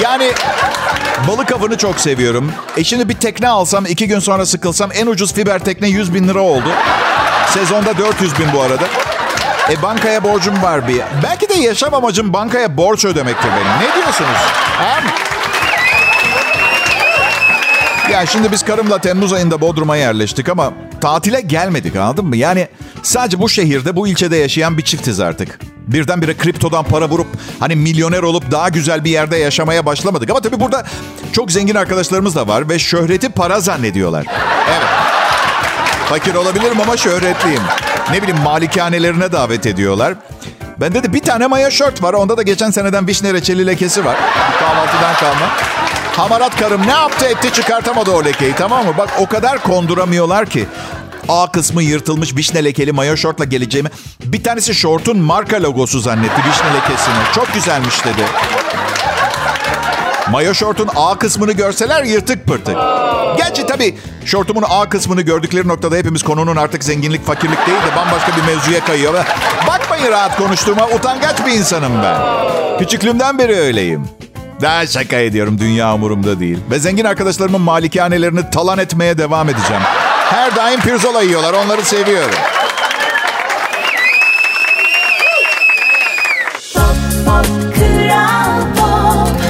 Yani 0.03 0.31
balık 1.27 1.51
avını 1.51 1.77
çok 1.77 1.99
seviyorum. 1.99 2.51
E 2.77 2.83
şimdi 2.83 3.09
bir 3.09 3.13
tekne 3.13 3.49
alsam 3.49 3.85
iki 3.85 4.07
gün 4.07 4.19
sonra 4.19 4.45
sıkılsam 4.45 4.89
en 4.93 5.07
ucuz 5.07 5.33
fiber 5.33 5.59
tekne 5.59 5.87
100 5.87 6.13
bin 6.13 6.27
lira 6.27 6.41
oldu. 6.41 6.69
Sezonda 7.49 7.97
400 7.97 8.39
bin 8.39 8.47
bu 8.53 8.61
arada. 8.61 8.83
E 9.71 9.81
bankaya 9.81 10.23
borcum 10.23 10.63
var 10.63 10.87
bir. 10.87 11.01
Belki 11.23 11.49
de 11.49 11.53
yaşam 11.53 11.93
amacım 11.93 12.33
bankaya 12.33 12.77
borç 12.77 13.05
ödemektir 13.05 13.49
benim. 13.49 13.89
Ne 13.89 13.95
diyorsunuz? 13.95 14.39
Hem? 14.77 15.03
Ya 18.11 18.25
şimdi 18.25 18.51
biz 18.51 18.63
karımla 18.63 18.97
Temmuz 18.97 19.33
ayında 19.33 19.61
Bodrum'a 19.61 19.97
yerleştik 19.97 20.49
ama 20.49 20.73
tatile 21.01 21.41
gelmedik 21.41 21.95
anladın 21.95 22.25
mı? 22.25 22.37
Yani 22.37 22.67
sadece 23.03 23.39
bu 23.39 23.49
şehirde, 23.49 23.95
bu 23.95 24.07
ilçede 24.07 24.37
yaşayan 24.37 24.77
bir 24.77 24.83
çiftiz 24.83 25.19
artık. 25.19 25.59
Birdenbire 25.87 26.37
kriptodan 26.37 26.83
para 26.83 27.09
vurup 27.09 27.27
hani 27.59 27.75
milyoner 27.75 28.23
olup 28.23 28.51
daha 28.51 28.69
güzel 28.69 29.03
bir 29.03 29.09
yerde 29.09 29.37
yaşamaya 29.37 29.85
başlamadık. 29.85 30.29
Ama 30.29 30.41
tabii 30.41 30.59
burada 30.59 30.85
çok 31.31 31.51
zengin 31.51 31.75
arkadaşlarımız 31.75 32.35
da 32.35 32.47
var 32.47 32.69
ve 32.69 32.79
şöhreti 32.79 33.29
para 33.29 33.59
zannediyorlar. 33.59 34.25
Evet. 34.69 34.87
Fakir 36.09 36.35
olabilirim 36.35 36.81
ama 36.81 36.97
şöhretliyim. 36.97 37.61
Ne 38.11 38.21
bileyim 38.21 38.41
malikanelerine 38.43 39.31
davet 39.31 39.65
ediyorlar. 39.65 40.13
Bende 40.77 41.03
de 41.03 41.13
bir 41.13 41.21
tane 41.21 41.47
maya 41.47 41.71
şort 41.71 42.03
var. 42.03 42.13
Onda 42.13 42.37
da 42.37 42.41
geçen 42.41 42.71
seneden 42.71 43.07
vişne 43.07 43.33
reçeli 43.33 43.67
lekesi 43.67 44.05
var. 44.05 44.17
Kahvaltıdan 44.59 45.15
kalma. 45.15 45.80
Hamarat 46.11 46.59
karım 46.59 46.87
ne 46.87 46.91
yaptı 46.91 47.25
etti 47.25 47.53
çıkartamadı 47.53 48.11
o 48.11 48.25
lekeyi 48.25 48.53
tamam 48.55 48.85
mı? 48.85 48.93
Bak 48.97 49.09
o 49.19 49.25
kadar 49.25 49.63
konduramıyorlar 49.63 50.45
ki. 50.45 50.67
A 51.29 51.51
kısmı 51.51 51.83
yırtılmış 51.83 52.35
vişne 52.35 52.63
lekeli 52.63 52.91
mayo 52.91 53.17
şortla 53.17 53.45
geleceğimi. 53.45 53.89
Bir 54.23 54.43
tanesi 54.43 54.75
şortun 54.75 55.17
marka 55.17 55.63
logosu 55.63 55.99
zannetti 55.99 56.41
vişne 56.49 56.73
lekesini. 56.75 57.15
Çok 57.35 57.53
güzelmiş 57.53 58.05
dedi. 58.05 58.23
Mayo 60.31 60.53
şortun 60.53 60.89
A 60.95 61.17
kısmını 61.17 61.51
görseler 61.51 62.03
yırtık 62.03 62.47
pırtık. 62.47 62.75
Gerçi 63.37 63.65
tabii 63.65 63.97
şortumun 64.25 64.63
A 64.69 64.89
kısmını 64.89 65.21
gördükleri 65.21 65.67
noktada 65.67 65.95
hepimiz 65.95 66.23
konunun 66.23 66.55
artık 66.55 66.83
zenginlik 66.83 67.25
fakirlik 67.25 67.67
değil 67.67 67.77
de 67.77 67.95
bambaşka 67.95 68.31
bir 68.37 68.53
mevzuya 68.53 68.85
kayıyor. 68.85 69.13
Bakmayın 69.67 70.11
rahat 70.11 70.37
konuştuğuma 70.37 70.87
utangaç 70.87 71.45
bir 71.45 71.51
insanım 71.51 71.93
ben. 72.03 72.17
Küçüklüğümden 72.79 73.39
beri 73.39 73.55
öyleyim. 73.55 74.09
Daha 74.61 74.87
şaka 74.87 75.17
ediyorum 75.17 75.57
dünya 75.59 75.95
umurumda 75.95 76.39
değil. 76.39 76.57
Ve 76.71 76.79
zengin 76.79 77.05
arkadaşlarımın 77.05 77.61
malikanelerini 77.61 78.49
talan 78.49 78.79
etmeye 78.79 79.17
devam 79.17 79.49
edeceğim. 79.49 79.81
Her 80.29 80.55
daim 80.55 80.79
pirzola 80.79 81.21
yiyorlar 81.21 81.53
onları 81.53 81.81
seviyorum. 81.85 82.35
Pop 87.25 87.45
Kral 87.75 88.61
Pop 88.75 89.41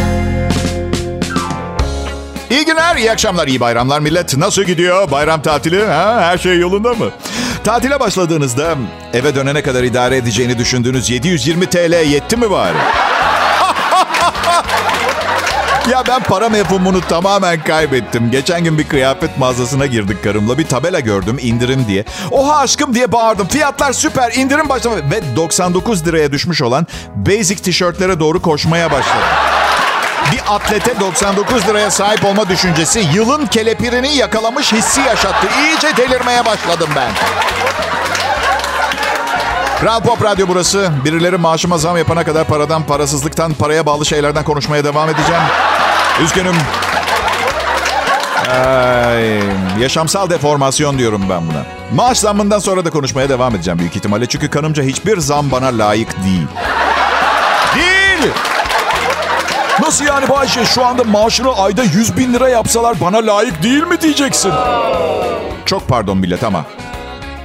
İyi 2.51 2.65
günler, 2.65 2.95
iyi 2.95 3.11
akşamlar, 3.11 3.47
iyi 3.47 3.59
bayramlar 3.59 3.99
millet. 3.99 4.37
Nasıl 4.37 4.63
gidiyor 4.63 5.11
bayram 5.11 5.41
tatili? 5.41 5.85
Ha, 5.85 6.17
her 6.21 6.37
şey 6.37 6.59
yolunda 6.59 6.93
mı? 6.93 7.09
Tatile 7.63 7.99
başladığınızda 7.99 8.75
eve 9.13 9.35
dönene 9.35 9.61
kadar 9.61 9.83
idare 9.83 10.17
edeceğini 10.17 10.57
düşündüğünüz 10.57 11.09
720 11.09 11.65
TL 11.65 12.05
yetti 12.05 12.37
mi 12.37 12.51
bari? 12.51 12.77
Ya 15.89 16.03
ben 16.07 16.23
para 16.23 16.49
mefhumunu 16.49 17.01
tamamen 17.01 17.63
kaybettim. 17.63 18.31
Geçen 18.31 18.63
gün 18.63 18.77
bir 18.77 18.87
kıyafet 18.87 19.37
mağazasına 19.37 19.85
girdik 19.85 20.23
karımla. 20.23 20.57
Bir 20.57 20.67
tabela 20.67 20.99
gördüm 20.99 21.37
indirim 21.41 21.85
diye. 21.87 22.05
Oha 22.31 22.57
aşkım 22.57 22.95
diye 22.95 23.11
bağırdım. 23.11 23.47
Fiyatlar 23.47 23.93
süper 23.93 24.31
indirim 24.31 24.69
başladı. 24.69 25.03
Ve 25.11 25.35
99 25.35 26.05
liraya 26.07 26.31
düşmüş 26.31 26.61
olan 26.61 26.87
basic 27.15 27.55
tişörtlere 27.63 28.19
doğru 28.19 28.41
koşmaya 28.41 28.91
başladım. 28.91 29.27
Bir 30.31 30.41
atlete 30.55 30.99
99 30.99 31.67
liraya 31.67 31.91
sahip 31.91 32.25
olma 32.25 32.49
düşüncesi 32.49 33.03
yılın 33.13 33.45
kelepirini 33.45 34.15
yakalamış 34.15 34.73
hissi 34.73 35.01
yaşattı. 35.01 35.47
İyice 35.63 35.97
delirmeye 35.97 36.45
başladım 36.45 36.89
ben. 36.95 37.11
Kral 39.81 40.01
Pop 40.01 40.23
Radyo 40.23 40.47
burası. 40.47 40.91
Birileri 41.05 41.37
maaşıma 41.37 41.77
zam 41.77 41.97
yapana 41.97 42.23
kadar 42.23 42.47
paradan, 42.47 42.83
parasızlıktan, 42.83 43.53
paraya 43.53 43.85
bağlı 43.85 44.05
şeylerden 44.05 44.43
konuşmaya 44.43 44.83
devam 44.83 45.09
edeceğim. 45.09 45.41
Üzgünüm. 46.23 46.55
Ay, 48.49 49.39
yaşamsal 49.79 50.29
deformasyon 50.29 50.97
diyorum 50.97 51.23
ben 51.29 51.41
buna. 51.47 51.65
Maaş 51.93 52.17
zammından 52.17 52.59
sonra 52.59 52.85
da 52.85 52.89
konuşmaya 52.89 53.29
devam 53.29 53.55
edeceğim 53.55 53.79
büyük 53.79 53.95
ihtimalle. 53.95 54.25
Çünkü 54.25 54.49
kanımca 54.49 54.83
hiçbir 54.83 55.19
zam 55.19 55.51
bana 55.51 55.67
layık 55.67 56.23
değil. 56.23 56.47
Değil! 57.75 58.31
Nasıl 59.81 60.05
yani 60.05 60.29
Bayşe 60.29 60.65
şu 60.65 60.85
anda 60.85 61.03
maaşını 61.03 61.53
ayda 61.53 61.83
100 61.83 62.17
bin 62.17 62.33
lira 62.33 62.49
yapsalar 62.49 63.01
bana 63.01 63.17
layık 63.17 63.63
değil 63.63 63.83
mi 63.83 64.01
diyeceksin? 64.01 64.51
Çok 65.65 65.87
pardon 65.87 66.17
millet 66.17 66.43
ama 66.43 66.65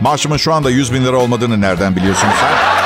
maaşımın 0.00 0.36
şu 0.36 0.54
anda 0.54 0.70
100 0.70 0.92
bin 0.92 1.04
lira 1.04 1.16
olmadığını 1.16 1.60
nereden 1.60 1.96
biliyorsun 1.96 2.28
sen? 2.40 2.76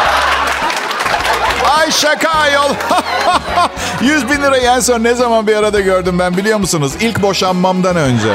Ay 1.78 1.90
şaka 1.90 2.30
ayol. 2.30 2.70
100 4.00 4.30
bin 4.30 4.42
lirayı 4.42 4.62
en 4.62 4.80
son 4.80 5.04
ne 5.04 5.14
zaman 5.14 5.46
bir 5.46 5.56
arada 5.56 5.80
gördüm 5.80 6.18
ben 6.18 6.36
biliyor 6.36 6.58
musunuz? 6.58 6.92
İlk 7.00 7.22
boşanmamdan 7.22 7.96
önce. 7.96 8.28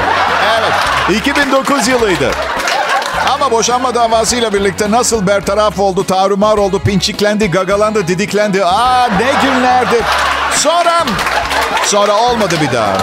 Evet 0.58 0.72
2009 1.20 1.88
yılıydı. 1.88 2.30
Ama 3.34 3.50
boşanma 3.50 3.94
davasıyla 3.94 4.52
birlikte 4.52 4.90
nasıl 4.90 5.26
bertaraf 5.26 5.78
oldu, 5.78 6.04
tarumar 6.04 6.56
oldu, 6.56 6.78
pinçiklendi, 6.80 7.50
gagalandı, 7.50 8.08
didiklendi. 8.08 8.64
Aa 8.64 9.08
ne 9.08 9.32
günlerdi. 9.48 10.02
Sonra, 10.54 11.04
sonra 11.84 12.12
olmadı 12.16 12.54
bir 12.62 12.72
daha. 12.72 12.96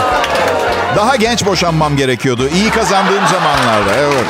Daha 0.96 1.16
genç 1.16 1.46
boşanmam 1.46 1.98
gerekiyordu. 1.98 2.50
İyi 2.50 2.70
kazandığım 2.70 3.28
zamanlarda, 3.28 3.96
evet. 4.00 4.26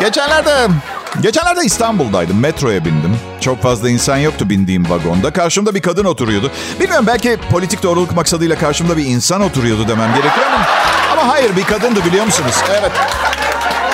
Geçenlerde, 0.00 0.68
geçenlerde 1.20 1.60
İstanbul'daydım. 1.64 2.40
Metroya 2.40 2.84
bindim. 2.84 3.16
Çok 3.40 3.62
fazla 3.62 3.90
insan 3.90 4.16
yoktu 4.16 4.50
bindiğim 4.50 4.90
vagonda. 4.90 5.32
Karşımda 5.32 5.74
bir 5.74 5.82
kadın 5.82 6.04
oturuyordu. 6.04 6.50
Bilmiyorum 6.80 7.06
belki 7.06 7.38
politik 7.50 7.82
doğruluk 7.82 8.16
maksadıyla 8.16 8.58
karşımda 8.58 8.96
bir 8.96 9.04
insan 9.04 9.40
oturuyordu 9.40 9.88
demem 9.88 10.10
gerekiyor 10.14 10.46
ama... 10.46 10.66
Ama 11.12 11.32
hayır 11.32 11.56
bir 11.56 11.64
kadındı 11.64 12.04
biliyor 12.04 12.24
musunuz? 12.24 12.54
Evet. 12.70 12.92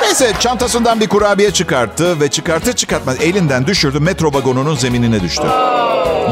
Neyse 0.03 0.33
çantasından 0.41 1.01
bir 1.01 1.09
kurabiye 1.09 1.51
çıkarttı 1.51 2.21
ve 2.21 2.31
çıkartır 2.31 2.73
çıkartmaz 2.73 3.21
elinden 3.21 3.67
düşürdü 3.67 4.01
metro 4.01 4.35
vagonunun 4.35 4.75
zeminine 4.77 5.21
düştü. 5.21 5.47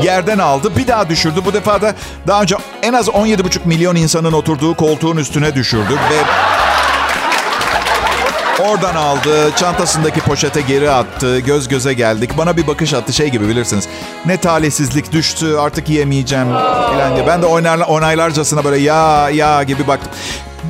Yerden 0.03 0.39
aldı 0.39 0.77
bir 0.77 0.87
daha 0.87 1.09
düşürdü. 1.09 1.41
Bu 1.45 1.53
defa 1.53 1.83
da 1.83 1.95
daha 2.27 2.43
önce 2.43 2.57
en 2.83 2.93
az 2.93 3.09
17,5 3.09 3.59
milyon 3.65 3.97
insanın 3.97 4.33
oturduğu 4.33 4.75
koltuğun 4.75 5.17
üstüne 5.17 5.55
düşürdü 5.55 5.93
ve 6.11 6.17
Oradan 8.61 8.95
aldı, 8.95 9.51
çantasındaki 9.57 10.21
poşete 10.21 10.61
geri 10.61 10.91
attı, 10.91 11.39
göz 11.39 11.69
göze 11.69 11.95
geldik. 11.95 12.31
Bana 12.39 12.57
bir 12.57 12.67
bakış 12.67 12.95
attı 12.95 13.13
şey 13.13 13.29
gibi 13.29 13.49
bilirsiniz. 13.49 13.89
Ne 14.27 14.37
talihsizlik 14.37 15.13
düştü 15.13 15.57
artık 15.57 15.89
yiyemeyeceğim 15.89 16.49
falan 16.89 17.17
diye. 17.17 17.27
Ben 17.27 17.43
de 17.43 17.47
oynarla, 17.47 17.85
onaylarcasına 17.85 18.65
böyle 18.65 18.79
ya 18.79 19.31
ya 19.31 19.63
gibi 19.63 19.87
baktım. 19.87 20.11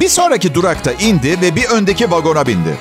Bir 0.00 0.08
sonraki 0.08 0.54
durakta 0.54 0.92
indi 0.92 1.40
ve 1.40 1.56
bir 1.56 1.64
öndeki 1.64 2.10
vagona 2.10 2.46
bindi. 2.46 2.76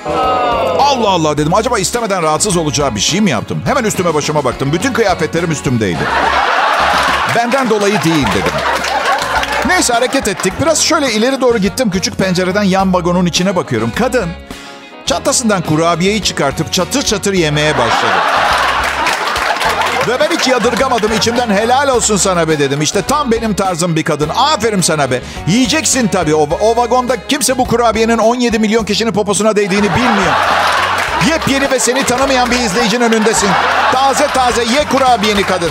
Allah 0.78 1.08
Allah 1.08 1.38
dedim. 1.38 1.54
Acaba 1.54 1.78
istemeden 1.78 2.22
rahatsız 2.22 2.56
olacağı 2.56 2.94
bir 2.94 3.00
şey 3.00 3.20
mi 3.20 3.30
yaptım? 3.30 3.62
Hemen 3.66 3.84
üstüme 3.84 4.14
başıma 4.14 4.44
baktım. 4.44 4.72
Bütün 4.72 4.92
kıyafetlerim 4.92 5.50
üstümdeydi. 5.50 5.98
Benden 7.36 7.70
dolayı 7.70 8.02
değil 8.04 8.26
dedim. 8.34 8.52
Neyse 9.66 9.92
hareket 9.92 10.28
ettik. 10.28 10.52
Biraz 10.62 10.82
şöyle 10.82 11.12
ileri 11.12 11.40
doğru 11.40 11.58
gittim. 11.58 11.90
Küçük 11.90 12.18
pencereden 12.18 12.62
yan 12.62 12.94
vagonun 12.94 13.26
içine 13.26 13.56
bakıyorum. 13.56 13.92
Kadın 13.98 14.28
çantasından 15.08 15.62
kurabiyeyi 15.62 16.22
çıkartıp 16.22 16.72
çatır 16.72 17.02
çatır 17.02 17.32
yemeye 17.32 17.78
başladı. 17.78 18.12
Ve 20.08 20.20
ben 20.20 20.36
hiç 20.36 20.48
yadırgamadım. 20.48 21.12
İçimden 21.12 21.50
helal 21.50 21.88
olsun 21.88 22.16
sana 22.16 22.48
be 22.48 22.58
dedim. 22.58 22.82
İşte 22.82 23.02
tam 23.02 23.30
benim 23.30 23.54
tarzım 23.54 23.96
bir 23.96 24.04
kadın. 24.04 24.28
Aferin 24.36 24.80
sana 24.80 25.10
be. 25.10 25.22
Yiyeceksin 25.46 26.08
tabii. 26.08 26.34
O, 26.34 26.48
o 26.60 26.76
vagonda 26.76 27.26
kimse 27.28 27.58
bu 27.58 27.64
kurabiyenin 27.64 28.18
17 28.18 28.58
milyon 28.58 28.84
kişinin 28.84 29.12
poposuna 29.12 29.56
değdiğini 29.56 29.94
bilmiyor. 29.94 30.34
Yepyeni 31.28 31.70
ve 31.70 31.78
seni 31.78 32.04
tanımayan 32.04 32.50
bir 32.50 32.58
izleyicinin 32.58 33.04
önündesin. 33.12 33.50
Taze 33.92 34.26
taze 34.26 34.62
ye 34.62 34.84
kurabiyeni 34.92 35.42
kadın. 35.42 35.70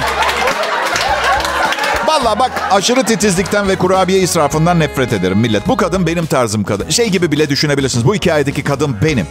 Valla 2.17 2.39
bak 2.39 2.51
aşırı 2.71 3.03
titizlikten 3.03 3.67
ve 3.67 3.75
kurabiye 3.75 4.19
israfından 4.19 4.79
nefret 4.79 5.13
ederim 5.13 5.37
millet. 5.37 5.67
Bu 5.67 5.77
kadın 5.77 6.07
benim 6.07 6.25
tarzım 6.25 6.63
kadın. 6.63 6.89
Şey 6.89 7.09
gibi 7.09 7.31
bile 7.31 7.49
düşünebilirsiniz. 7.49 8.05
Bu 8.05 8.15
hikayedeki 8.15 8.63
kadın 8.63 8.97
benim. 9.03 9.27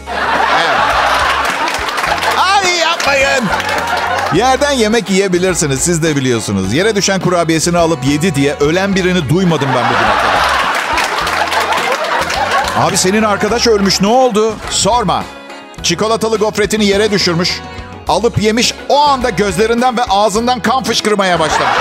Evet. 0.55 0.79
Ay 2.37 2.77
yapmayın. 2.79 3.43
Yerden 4.35 4.71
yemek 4.71 5.09
yiyebilirsiniz. 5.09 5.79
Siz 5.79 6.03
de 6.03 6.15
biliyorsunuz. 6.15 6.73
Yere 6.73 6.95
düşen 6.95 7.19
kurabiyesini 7.19 7.77
alıp 7.77 8.05
yedi 8.05 8.35
diye 8.35 8.55
ölen 8.59 8.95
birini 8.95 9.29
duymadım 9.29 9.69
ben 9.75 9.85
bugüne 9.85 10.15
kadar. 10.17 10.47
Abi 12.87 12.97
senin 12.97 13.23
arkadaş 13.23 13.67
ölmüş 13.67 14.01
ne 14.01 14.07
oldu? 14.07 14.55
Sorma. 14.69 15.23
Çikolatalı 15.83 16.37
gofretini 16.37 16.85
yere 16.85 17.11
düşürmüş. 17.11 17.61
Alıp 18.07 18.41
yemiş 18.41 18.73
o 18.89 18.99
anda 18.99 19.29
gözlerinden 19.29 19.97
ve 19.97 20.03
ağzından 20.03 20.59
kan 20.59 20.83
fışkırmaya 20.83 21.39
başlamış. 21.39 21.77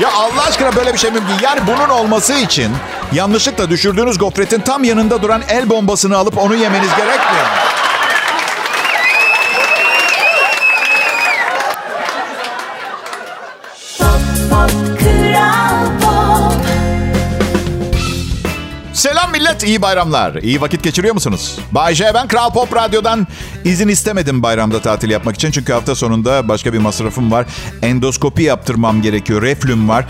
Ya 0.00 0.12
Allah 0.12 0.42
aşkına 0.48 0.76
böyle 0.76 0.92
bir 0.92 0.98
şey 0.98 1.10
mümkün. 1.10 1.34
Yani 1.42 1.60
bunun 1.66 1.88
olması 1.88 2.34
için 2.34 2.72
yanlışlıkla 3.12 3.70
düşürdüğünüz 3.70 4.18
gofretin 4.18 4.60
tam 4.60 4.84
yanında 4.84 5.22
duran 5.22 5.42
el 5.48 5.70
bombasını 5.70 6.16
alıp 6.16 6.38
onu 6.38 6.54
yemeniz 6.54 6.88
gerekmiyor 6.90 7.44
mu? 7.44 7.83
İyi 19.64 19.82
bayramlar. 19.82 20.34
İyi 20.34 20.60
vakit 20.60 20.82
geçiriyor 20.82 21.14
musunuz? 21.14 21.58
Bay 21.72 21.94
J, 21.94 22.14
ben 22.14 22.28
Kral 22.28 22.50
Pop 22.50 22.76
Radyo'dan 22.76 23.26
izin 23.64 23.88
istemedim 23.88 24.42
bayramda 24.42 24.80
tatil 24.80 25.10
yapmak 25.10 25.34
için. 25.34 25.50
Çünkü 25.50 25.72
hafta 25.72 25.94
sonunda 25.94 26.48
başka 26.48 26.72
bir 26.72 26.78
masrafım 26.78 27.32
var. 27.32 27.46
Endoskopi 27.82 28.42
yaptırmam 28.42 29.02
gerekiyor, 29.02 29.42
reflüm 29.42 29.88
var. 29.88 30.04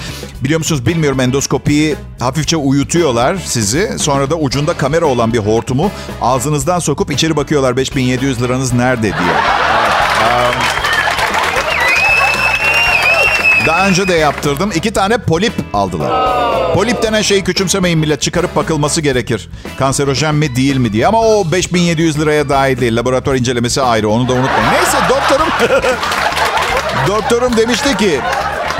Biliyor 0.44 0.58
musunuz 0.58 0.86
bilmiyorum 0.86 1.20
endoskopiyi 1.20 1.96
hafifçe 2.18 2.56
uyutuyorlar 2.56 3.36
sizi. 3.44 3.98
Sonra 3.98 4.30
da 4.30 4.36
ucunda 4.36 4.74
kamera 4.74 5.06
olan 5.06 5.32
bir 5.32 5.38
hortumu 5.38 5.90
ağzınızdan 6.20 6.78
sokup 6.78 7.12
içeri 7.12 7.36
bakıyorlar 7.36 7.76
5700 7.76 8.42
liranız 8.42 8.72
nerede 8.72 9.02
diye. 9.02 9.34
Daha 13.66 13.88
önce 13.88 14.08
de 14.08 14.14
yaptırdım. 14.14 14.70
İki 14.74 14.92
tane 14.92 15.18
polip 15.18 15.52
aldılar. 15.72 16.12
Polip 16.74 17.02
denen 17.02 17.22
şeyi 17.22 17.44
küçümsemeyin 17.44 17.98
millet. 17.98 18.20
Çıkarıp 18.20 18.56
bakılması 18.56 19.00
gerekir. 19.00 19.48
Kanserojen 19.78 20.34
mi 20.34 20.56
değil 20.56 20.76
mi 20.76 20.92
diye. 20.92 21.06
Ama 21.06 21.20
o 21.20 21.52
5700 21.52 22.20
liraya 22.20 22.48
dahil 22.48 22.80
değil. 22.80 22.96
Laboratuvar 22.96 23.36
incelemesi 23.36 23.82
ayrı. 23.82 24.08
Onu 24.08 24.28
da 24.28 24.32
unutmayın. 24.32 24.72
Neyse 24.72 24.98
doktorum... 25.08 25.48
doktorum 27.08 27.56
demişti 27.56 27.96
ki... 27.96 28.20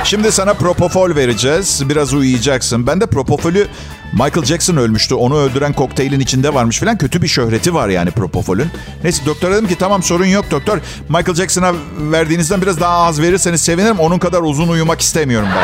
Şimdi 0.05 0.31
sana 0.31 0.53
propofol 0.53 1.15
vereceğiz. 1.15 1.89
Biraz 1.89 2.13
uyuyacaksın. 2.13 2.87
Ben 2.87 3.01
de 3.01 3.05
propofolü 3.05 3.67
Michael 4.13 4.45
Jackson 4.45 4.77
ölmüştü. 4.77 5.15
Onu 5.15 5.37
öldüren 5.37 5.73
kokteylin 5.73 6.19
içinde 6.19 6.53
varmış 6.53 6.79
falan. 6.79 6.97
Kötü 6.97 7.21
bir 7.21 7.27
şöhreti 7.27 7.73
var 7.73 7.89
yani 7.89 8.11
propofolün. 8.11 8.67
Neyse 9.03 9.25
doktor 9.25 9.51
dedim 9.51 9.67
ki 9.67 9.75
tamam 9.77 10.03
sorun 10.03 10.25
yok 10.25 10.51
doktor. 10.51 10.77
Michael 11.09 11.35
Jackson'a 11.35 11.73
verdiğinizden 11.97 12.61
biraz 12.61 12.79
daha 12.79 12.97
az 12.97 13.21
verirseniz 13.21 13.61
sevinirim. 13.61 13.99
Onun 13.99 14.19
kadar 14.19 14.41
uzun 14.41 14.67
uyumak 14.67 15.01
istemiyorum 15.01 15.49
ben. 15.55 15.63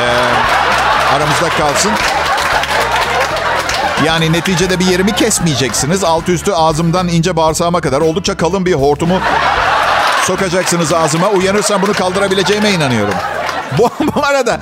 Ee, 0.00 0.14
aramızda 1.16 1.48
kalsın. 1.58 1.92
Yani 4.06 4.32
neticede 4.32 4.78
bir 4.80 4.86
yerimi 4.86 5.12
kesmeyeceksiniz. 5.12 6.04
Alt 6.04 6.28
üstü 6.28 6.52
ağzımdan 6.52 7.08
ince 7.08 7.36
bağırsağıma 7.36 7.80
kadar 7.80 8.00
oldukça 8.00 8.36
kalın 8.36 8.66
bir 8.66 8.74
hortumu 8.74 9.20
sokacaksınız 10.24 10.92
ağzıma. 10.92 11.28
Uyanırsam 11.28 11.82
bunu 11.82 11.92
kaldırabileceğime 11.92 12.70
inanıyorum. 12.70 13.14
Bu, 13.78 13.90
bu 14.16 14.24
arada 14.24 14.60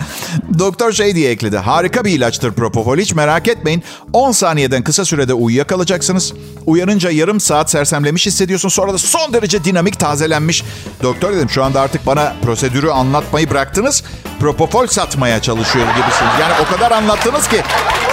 doktor 0.59 0.92
şey 0.92 1.14
diye 1.14 1.31
ekledi. 1.31 1.57
Harika 1.57 2.05
bir 2.05 2.12
ilaçtır 2.12 2.53
Propofol. 2.53 2.99
Hiç 2.99 3.14
merak 3.14 3.49
etmeyin. 3.49 3.83
10 4.12 4.33
saniyeden 4.33 4.83
kısa 4.83 5.05
sürede 5.05 5.35
uyuyakalacaksınız. 5.35 6.33
Uyanınca 6.66 7.11
yarım 7.11 7.40
saat 7.40 7.71
sersemlemiş 7.71 8.27
hissediyorsun. 8.27 8.68
Sonra 8.68 8.92
da 8.92 8.99
son 8.99 9.33
derece 9.33 9.64
dinamik 9.64 9.99
tazelenmiş. 9.99 10.64
Doktor 11.03 11.33
dedim 11.33 11.51
şu 11.51 11.64
anda 11.64 11.81
artık 11.81 12.07
bana 12.07 12.33
prosedürü 12.42 12.90
anlatmayı 12.90 13.51
bıraktınız. 13.51 14.05
Propofol 14.40 14.87
satmaya 14.87 15.42
çalışıyor 15.42 15.87
gibisiniz. 15.87 16.33
Yani 16.40 16.53
o 16.66 16.75
kadar 16.75 16.90
anlattınız 16.90 17.49
ki 17.49 17.62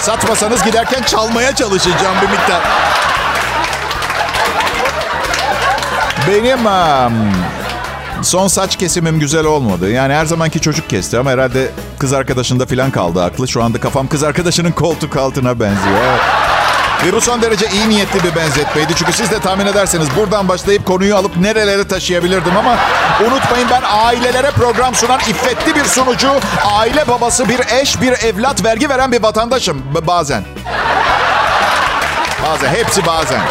satmasanız 0.01 0.63
giderken 0.63 1.03
çalmaya 1.03 1.55
çalışacağım 1.55 2.15
bir 2.21 2.29
miktar. 2.29 2.61
Benim 6.27 6.67
am, 6.67 7.13
son 8.21 8.47
saç 8.47 8.75
kesimim 8.75 9.19
güzel 9.19 9.45
olmadı. 9.45 9.89
Yani 9.91 10.13
her 10.13 10.25
zamanki 10.25 10.59
çocuk 10.61 10.89
kesti 10.89 11.19
ama 11.19 11.31
herhalde 11.31 11.71
kız 11.99 12.13
arkadaşında 12.13 12.65
falan 12.65 12.91
kaldı 12.91 13.23
aklı. 13.23 13.47
Şu 13.47 13.63
anda 13.63 13.79
kafam 13.79 14.07
kız 14.07 14.23
arkadaşının 14.23 14.71
koltuk 14.71 15.17
altına 15.17 15.59
benziyor. 15.59 16.19
Ve 17.05 17.13
bu 17.13 17.21
son 17.21 17.41
derece 17.41 17.67
iyi 17.69 17.89
niyetli 17.89 18.23
bir 18.23 18.35
benzetmeydi. 18.35 18.93
Çünkü 18.95 19.13
siz 19.13 19.31
de 19.31 19.39
tahmin 19.39 19.65
ederseniz 19.65 20.07
buradan 20.17 20.47
başlayıp 20.47 20.85
konuyu 20.85 21.15
alıp 21.15 21.37
nerelere 21.37 21.87
taşıyabilirdim 21.87 22.57
ama 22.57 22.75
unutmayın 23.27 23.67
ben 23.71 23.81
ailelere 24.05 24.51
program 24.51 24.95
sunan 24.95 25.19
iffetli 25.19 25.75
bir 25.75 25.85
sunucu, 25.85 26.29
aile 26.73 27.07
babası, 27.07 27.49
bir 27.49 27.59
eş, 27.81 28.01
bir 28.01 28.11
evlat, 28.11 28.63
vergi 28.63 28.89
veren 28.89 29.11
bir 29.11 29.23
vatandaşım 29.23 29.81
B- 29.95 30.07
bazen. 30.07 30.43
Bazen, 32.43 32.69
hepsi 32.69 33.05
bazen. 33.05 33.41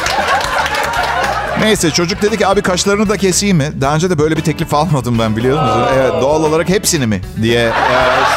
Neyse 1.60 1.90
çocuk 1.90 2.22
dedi 2.22 2.36
ki 2.38 2.46
abi 2.46 2.62
kaşlarını 2.62 3.08
da 3.08 3.16
keseyim 3.16 3.56
mi? 3.56 3.72
Daha 3.80 3.94
önce 3.94 4.10
de 4.10 4.18
böyle 4.18 4.36
bir 4.36 4.40
teklif 4.42 4.74
almadım 4.74 5.18
ben 5.18 5.36
biliyor 5.36 5.62
musunuz? 5.62 5.88
Evet 5.98 6.12
doğal 6.22 6.44
olarak 6.44 6.68
hepsini 6.68 7.06
mi 7.06 7.20
diye 7.42 7.60
e, 7.64 7.72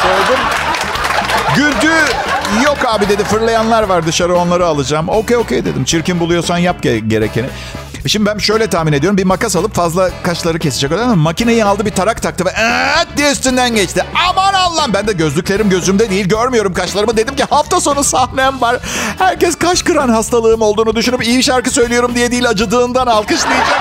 sordum. 0.02 0.40
Güldü. 1.56 1.92
Yok 2.64 2.78
abi 2.86 3.08
dedi 3.08 3.24
fırlayanlar 3.24 3.82
var 3.82 4.06
dışarı 4.06 4.36
onları 4.36 4.66
alacağım. 4.66 5.08
Okey 5.08 5.36
okey 5.36 5.64
dedim. 5.64 5.84
Çirkin 5.84 6.20
buluyorsan 6.20 6.58
yap 6.58 6.76
ge- 6.84 7.08
gerekeni. 7.08 7.46
E 8.04 8.08
Şimdi 8.08 8.26
ben 8.26 8.38
şöyle 8.38 8.66
tahmin 8.66 8.92
ediyorum. 8.92 9.16
Bir 9.18 9.24
makas 9.24 9.56
alıp 9.56 9.74
fazla 9.74 10.10
kaşları 10.22 10.58
kesecek 10.58 10.92
öyle 10.92 11.06
mi? 11.06 11.14
Makineyi 11.16 11.64
aldı 11.64 11.86
bir 11.86 11.90
tarak 11.90 12.22
taktı 12.22 12.44
ve 12.44 12.50
"Eee" 12.50 13.04
diye 13.16 13.32
üstünden 13.32 13.74
geçti. 13.74 14.04
Aman 14.28 14.54
Allah'ım 14.54 14.92
ben 14.94 15.06
de 15.06 15.12
gözlüklerim 15.12 15.70
gözümde 15.70 16.10
değil 16.10 16.28
görmüyorum 16.28 16.74
kaşlarımı. 16.74 17.16
Dedim 17.16 17.36
ki 17.36 17.44
hafta 17.50 17.80
sonu 17.80 18.04
sahnem 18.04 18.60
var. 18.60 18.76
Herkes 19.18 19.54
kaş 19.58 19.82
kıran 19.82 20.08
hastalığım 20.08 20.62
olduğunu 20.62 20.96
düşünüp 20.96 21.24
iyi 21.26 21.42
şarkı 21.42 21.70
söylüyorum 21.70 22.14
diye 22.14 22.30
değil 22.30 22.48
acıdığından 22.48 23.06
alkışlayacak. 23.06 23.80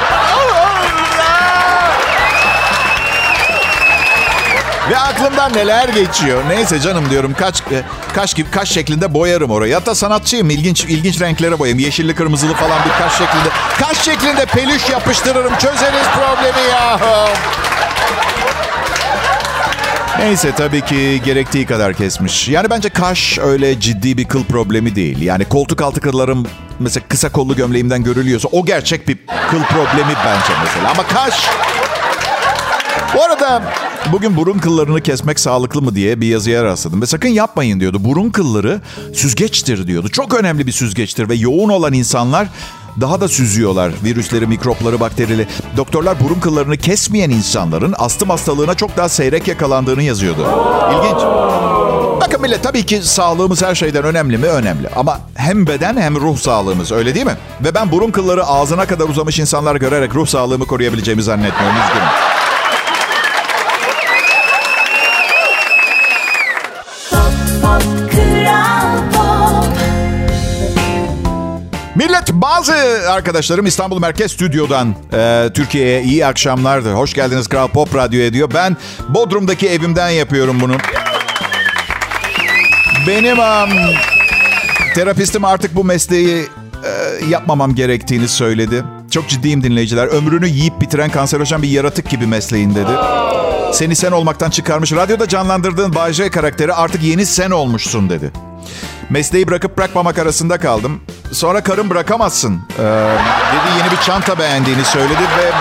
Ve 4.90 4.98
aklımdan 4.98 5.54
neler 5.54 5.90
geçiyor. 5.90 6.44
Neyse 6.50 6.80
canım 6.80 7.10
diyorum 7.10 7.34
kaç 7.40 7.62
e, 7.62 7.84
kaş 8.16 8.34
gibi 8.34 8.52
kaş 8.52 8.70
şeklinde 8.70 9.14
boyarım 9.14 9.52
orayı. 9.52 9.74
Hatta 9.74 9.96
sanatçıyım. 9.96 10.50
ilginç 10.50 10.84
ilginç 10.84 11.22
renklere 11.22 11.60
boyayım. 11.60 11.80
Yeşilli 11.80 12.16
kırmızılı 12.16 12.54
falan 12.54 12.80
bir 12.86 12.90
kaş 13.04 13.12
şeklinde. 13.12 13.50
Kaş 13.80 14.02
şeklinde 14.02 14.46
peluş 14.46 14.90
yapıştırırım. 14.90 15.54
Çözeriz 15.54 16.08
problemi 16.16 16.70
ya. 16.72 17.00
Neyse 20.20 20.52
tabii 20.58 20.82
ki 20.82 21.22
gerektiği 21.26 21.66
kadar 21.66 21.94
kesmiş. 21.94 22.50
Yani 22.50 22.70
bence 22.70 22.90
kaş 22.90 23.40
öyle 23.40 23.80
ciddi 23.80 24.18
bir 24.18 24.26
kıl 24.28 24.44
problemi 24.44 24.96
değil. 24.96 25.22
Yani 25.22 25.46
koltuk 25.46 25.82
altı 25.82 26.02
kıllarım 26.02 26.48
mesela 26.80 27.04
kısa 27.10 27.32
kollu 27.32 27.56
gömleğimden 27.56 28.04
görülüyorsa 28.04 28.50
o 28.52 28.66
gerçek 28.66 29.08
bir 29.08 29.18
kıl 29.52 29.64
problemi 29.64 30.14
bence 30.26 30.54
mesela. 30.64 30.92
Ama 30.92 31.08
kaş 31.08 31.50
bu 33.16 33.24
arada 33.24 33.62
bugün 34.12 34.38
burun 34.38 34.58
kıllarını 34.58 35.02
kesmek 35.02 35.40
sağlıklı 35.40 35.82
mı 35.82 35.96
diye 35.96 36.22
bir 36.22 36.28
yazıya 36.28 36.64
rastladım. 36.64 37.02
Ve 37.02 37.06
sakın 37.06 37.30
yapmayın 37.30 37.80
diyordu. 37.80 37.98
Burun 38.04 38.30
kılları 38.30 38.82
süzgeçtir 39.14 39.88
diyordu. 39.88 40.10
Çok 40.10 40.34
önemli 40.34 40.68
bir 40.68 40.72
süzgeçtir 40.72 41.30
ve 41.30 41.36
yoğun 41.36 41.70
olan 41.70 41.94
insanlar 41.94 42.48
daha 43.02 43.22
da 43.22 43.28
süzüyorlar 43.28 43.92
virüsleri, 44.04 44.48
mikropları, 44.48 45.00
bakterileri. 45.00 45.48
Doktorlar 45.78 46.20
burun 46.20 46.40
kıllarını 46.40 46.78
kesmeyen 46.78 47.30
insanların 47.30 47.96
astım 47.98 48.30
hastalığına 48.30 48.76
çok 48.76 48.98
daha 48.98 49.10
seyrek 49.10 49.48
yakalandığını 49.48 50.04
yazıyordu. 50.04 50.42
İlginç. 50.92 51.22
Bakın 52.22 52.42
millet 52.42 52.64
tabii 52.64 52.86
ki 52.86 53.02
sağlığımız 53.04 53.62
her 53.62 53.76
şeyden 53.76 54.04
önemli 54.04 54.38
mi? 54.38 54.46
Önemli. 54.46 54.90
Ama 54.96 55.20
hem 55.36 55.68
beden 55.68 55.98
hem 55.98 56.16
ruh 56.16 56.38
sağlığımız 56.38 56.92
öyle 56.92 57.16
değil 57.16 57.26
mi? 57.26 57.38
Ve 57.64 57.76
ben 57.76 57.92
burun 57.92 58.12
kılları 58.12 58.46
ağzına 58.46 58.86
kadar 58.86 59.10
uzamış 59.10 59.40
insanlar 59.40 59.76
görerek 59.76 60.16
ruh 60.16 60.28
sağlığımı 60.28 60.66
koruyabileceğimi 60.66 61.24
zannetmiyorum. 61.24 61.78
Üzgünüm. 61.88 62.37
Bazı 72.58 72.74
arkadaşlarım 73.12 73.66
İstanbul 73.66 74.00
Merkez 74.00 74.32
Stüdyo'dan 74.32 74.96
e, 75.14 75.50
Türkiye'ye 75.54 76.04
iyi 76.04 76.26
akşamlardır. 76.26 76.94
Hoş 76.94 77.14
geldiniz 77.14 77.48
Kral 77.48 77.68
Pop 77.68 77.96
Radyo'ya 77.96 78.34
diyor. 78.34 78.50
Ben 78.54 78.78
Bodrum'daki 79.10 79.68
evimden 79.70 80.10
yapıyorum 80.10 80.62
bunu. 80.62 80.78
Benim 83.08 83.40
am, 83.40 83.70
terapistim 84.96 85.46
artık 85.46 85.76
bu 85.76 85.84
mesleği 85.84 86.48
e, 86.84 87.26
yapmamam 87.30 87.76
gerektiğini 87.76 88.28
söyledi. 88.28 88.84
Çok 89.12 89.30
ciddiyim 89.30 89.64
dinleyiciler. 89.64 90.08
Ömrünü 90.08 90.48
yiyip 90.48 90.82
bitiren 90.82 91.10
kanserojen 91.10 91.62
bir 91.62 91.70
yaratık 91.70 92.10
gibi 92.10 92.28
mesleğin 92.28 92.76
dedi. 92.76 92.92
Seni 93.74 93.96
sen 93.96 94.12
olmaktan 94.12 94.50
çıkarmış. 94.50 94.92
Radyoda 94.92 95.28
canlandırdığın 95.28 95.96
Bay 95.96 96.14
J 96.14 96.30
karakteri 96.30 96.74
artık 96.74 97.04
yeni 97.04 97.26
sen 97.26 97.52
olmuşsun 97.52 98.10
dedi. 98.10 98.32
Mesleği 99.10 99.48
bırakıp 99.48 99.78
bırakmamak 99.78 100.20
arasında 100.20 100.58
kaldım. 100.58 101.02
Sonra 101.32 101.64
karım 101.64 101.90
bırakamazsın. 101.90 102.62
Ee, 102.80 102.84
dedi 103.54 103.78
yeni 103.80 103.92
bir 103.92 104.02
çanta 104.06 104.40
beğendiğini 104.40 104.86
söyledi 104.86 105.22
ve... 105.22 105.52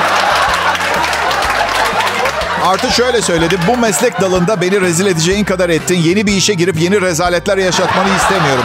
Artı 2.67 2.93
şöyle 2.93 3.23
söyledi. 3.23 3.59
Bu 3.69 3.77
meslek 3.77 4.21
dalında 4.21 4.61
beni 4.61 4.81
rezil 4.81 5.07
edeceğin 5.07 5.45
kadar 5.45 5.69
ettin. 5.69 5.99
Yeni 5.99 6.27
bir 6.27 6.33
işe 6.33 6.55
girip 6.55 6.81
yeni 6.81 7.01
rezaletler 7.01 7.59
yaşatmanı 7.59 8.09
istemiyorum. 8.17 8.65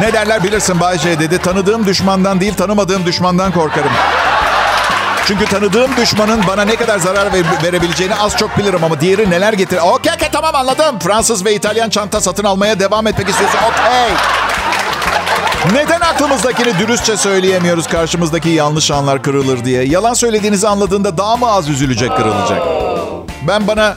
Ne 0.00 0.12
derler 0.12 0.44
bilirsin 0.44 0.80
Bay 0.80 0.98
J 0.98 1.18
dedi. 1.18 1.38
Tanıdığım 1.38 1.86
düşmandan 1.86 2.40
değil 2.40 2.54
tanımadığım 2.54 3.06
düşmandan 3.06 3.52
korkarım. 3.52 3.90
Çünkü 5.26 5.44
tanıdığım 5.46 5.96
düşmanın 5.96 6.40
bana 6.46 6.62
ne 6.64 6.76
kadar 6.76 6.98
zarar 6.98 7.32
ver- 7.32 7.62
verebileceğini 7.64 8.14
az 8.14 8.36
çok 8.36 8.58
bilirim 8.58 8.84
ama 8.84 9.00
diğeri 9.00 9.30
neler 9.30 9.52
getirir. 9.52 9.80
Okey 9.80 10.12
okey 10.16 10.28
tamam 10.32 10.54
anladım. 10.54 10.98
Fransız 10.98 11.44
ve 11.44 11.54
İtalyan 11.54 11.90
çanta 11.90 12.20
satın 12.20 12.44
almaya 12.44 12.80
devam 12.80 13.06
etmek 13.06 13.28
istiyorsun. 13.28 13.58
Okey. 13.58 14.14
Neden 15.72 16.00
aklımızdakini 16.00 16.78
dürüstçe 16.78 17.16
söyleyemiyoruz 17.16 17.86
karşımızdaki 17.86 18.48
yanlış 18.48 18.90
anlar 18.90 19.22
kırılır 19.22 19.64
diye? 19.64 19.84
Yalan 19.84 20.14
söylediğinizi 20.14 20.68
anladığında 20.68 21.18
daha 21.18 21.36
mı 21.36 21.50
az 21.50 21.68
üzülecek 21.68 22.16
kırılacak? 22.16 22.62
Ben 23.48 23.66
bana 23.66 23.96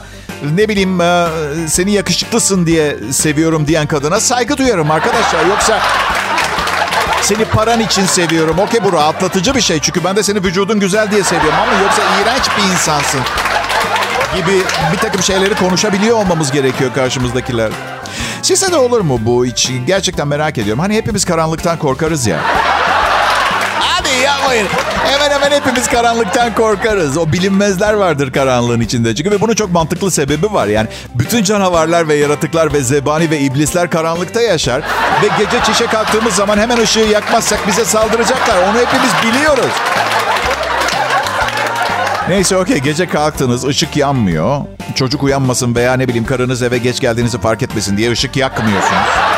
ne 0.54 0.68
bileyim 0.68 1.00
e, 1.00 1.26
seni 1.68 1.92
yakışıklısın 1.92 2.66
diye 2.66 2.96
seviyorum 3.12 3.66
diyen 3.66 3.86
kadına 3.86 4.20
saygı 4.20 4.56
duyarım 4.56 4.90
arkadaşlar. 4.90 5.46
Yoksa 5.46 5.78
seni 7.22 7.44
paran 7.44 7.80
için 7.80 8.06
seviyorum. 8.06 8.58
Okey 8.58 8.84
bu 8.84 8.92
rahatlatıcı 8.92 9.54
bir 9.54 9.60
şey. 9.60 9.78
Çünkü 9.80 10.04
ben 10.04 10.16
de 10.16 10.22
seni 10.22 10.44
vücudun 10.44 10.80
güzel 10.80 11.10
diye 11.10 11.22
seviyorum. 11.22 11.58
Ama 11.62 11.82
yoksa 11.82 12.02
iğrenç 12.02 12.42
bir 12.58 12.72
insansın 12.72 13.20
gibi 14.36 14.62
bir 14.92 14.98
takım 14.98 15.22
şeyleri 15.22 15.54
konuşabiliyor 15.54 16.16
olmamız 16.16 16.52
gerekiyor 16.52 16.90
karşımızdakiler. 16.94 17.72
Size 18.42 18.72
de 18.72 18.76
olur 18.76 19.00
mu 19.00 19.18
bu 19.22 19.46
hiç? 19.46 19.70
Gerçekten 19.86 20.28
merak 20.28 20.58
ediyorum. 20.58 20.80
Hani 20.80 20.94
hepimiz 20.96 21.24
karanlıktan 21.24 21.78
korkarız 21.78 22.26
ya. 22.26 22.40
Yapmayın. 24.42 24.68
Hemen 25.04 25.30
hemen 25.30 25.50
hepimiz 25.50 25.88
karanlıktan 25.88 26.54
korkarız. 26.54 27.16
O 27.16 27.32
bilinmezler 27.32 27.94
vardır 27.94 28.32
karanlığın 28.32 28.80
içinde. 28.80 29.14
Çünkü 29.14 29.30
ve 29.30 29.40
bunun 29.40 29.54
çok 29.54 29.72
mantıklı 29.72 30.10
sebebi 30.10 30.52
var. 30.52 30.66
Yani 30.66 30.88
bütün 31.14 31.44
canavarlar 31.44 32.08
ve 32.08 32.14
yaratıklar 32.14 32.72
ve 32.72 32.80
zebani 32.80 33.30
ve 33.30 33.38
iblisler 33.38 33.90
karanlıkta 33.90 34.40
yaşar. 34.40 34.82
Ve 35.22 35.28
gece 35.38 35.64
çişe 35.64 35.86
kalktığımız 35.86 36.34
zaman 36.34 36.58
hemen 36.58 36.78
ışığı 36.78 37.00
yakmazsak 37.00 37.66
bize 37.66 37.84
saldıracaklar. 37.84 38.62
Onu 38.62 38.78
hepimiz 38.78 39.10
biliyoruz. 39.26 39.72
Neyse 42.28 42.56
okey 42.56 42.78
gece 42.78 43.08
kalktınız 43.08 43.64
ışık 43.64 43.96
yanmıyor. 43.96 44.60
Çocuk 44.94 45.22
uyanmasın 45.22 45.74
veya 45.74 45.94
ne 45.94 46.08
bileyim 46.08 46.26
karınız 46.26 46.62
eve 46.62 46.78
geç 46.78 47.00
geldiğinizi 47.00 47.40
fark 47.40 47.62
etmesin 47.62 47.96
diye 47.96 48.10
ışık 48.10 48.36
yakmıyorsunuz. 48.36 49.31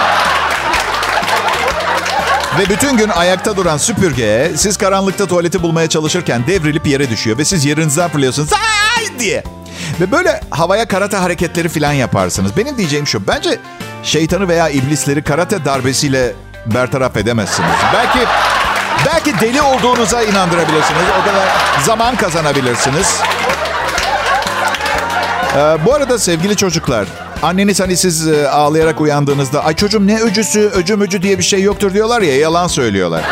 Ve 2.58 2.68
bütün 2.68 2.96
gün 2.96 3.08
ayakta 3.08 3.56
duran 3.56 3.76
süpürge 3.76 4.52
siz 4.56 4.76
karanlıkta 4.76 5.26
tuvaleti 5.26 5.62
bulmaya 5.62 5.88
çalışırken 5.88 6.46
devrilip 6.46 6.86
yere 6.86 7.10
düşüyor. 7.10 7.38
Ve 7.38 7.44
siz 7.44 7.64
yerinizden 7.64 8.10
fırlıyorsunuz 8.10 8.50
ay 8.52 9.18
diye. 9.18 9.44
Ve 10.00 10.12
böyle 10.12 10.40
havaya 10.50 10.88
karate 10.88 11.16
hareketleri 11.16 11.68
falan 11.68 11.92
yaparsınız. 11.92 12.56
Benim 12.56 12.78
diyeceğim 12.78 13.06
şu. 13.06 13.26
Bence 13.26 13.58
şeytanı 14.02 14.48
veya 14.48 14.68
iblisleri 14.68 15.22
karate 15.22 15.64
darbesiyle 15.64 16.32
bertaraf 16.66 17.16
edemezsiniz. 17.16 17.70
Belki 17.94 18.18
belki 19.06 19.40
deli 19.40 19.62
olduğunuza 19.62 20.22
inandırabilirsiniz. 20.22 21.02
O 21.22 21.24
kadar 21.24 21.48
zaman 21.84 22.16
kazanabilirsiniz. 22.16 23.20
Ee, 25.56 25.58
bu 25.84 25.94
arada 25.94 26.18
sevgili 26.18 26.56
çocuklar, 26.56 27.06
anneniz 27.44 27.80
hani 27.80 27.96
siz 27.96 28.28
e, 28.28 28.48
ağlayarak 28.48 29.00
uyandığınızda 29.00 29.64
ay 29.64 29.74
çocuğum 29.74 30.06
ne 30.06 30.20
öcüsü, 30.20 30.60
öcü 30.60 30.96
mücü 30.96 31.22
diye 31.22 31.38
bir 31.38 31.42
şey 31.42 31.62
yoktur 31.62 31.94
diyorlar 31.94 32.22
ya 32.22 32.36
yalan 32.36 32.66
söylüyorlar. 32.66 33.22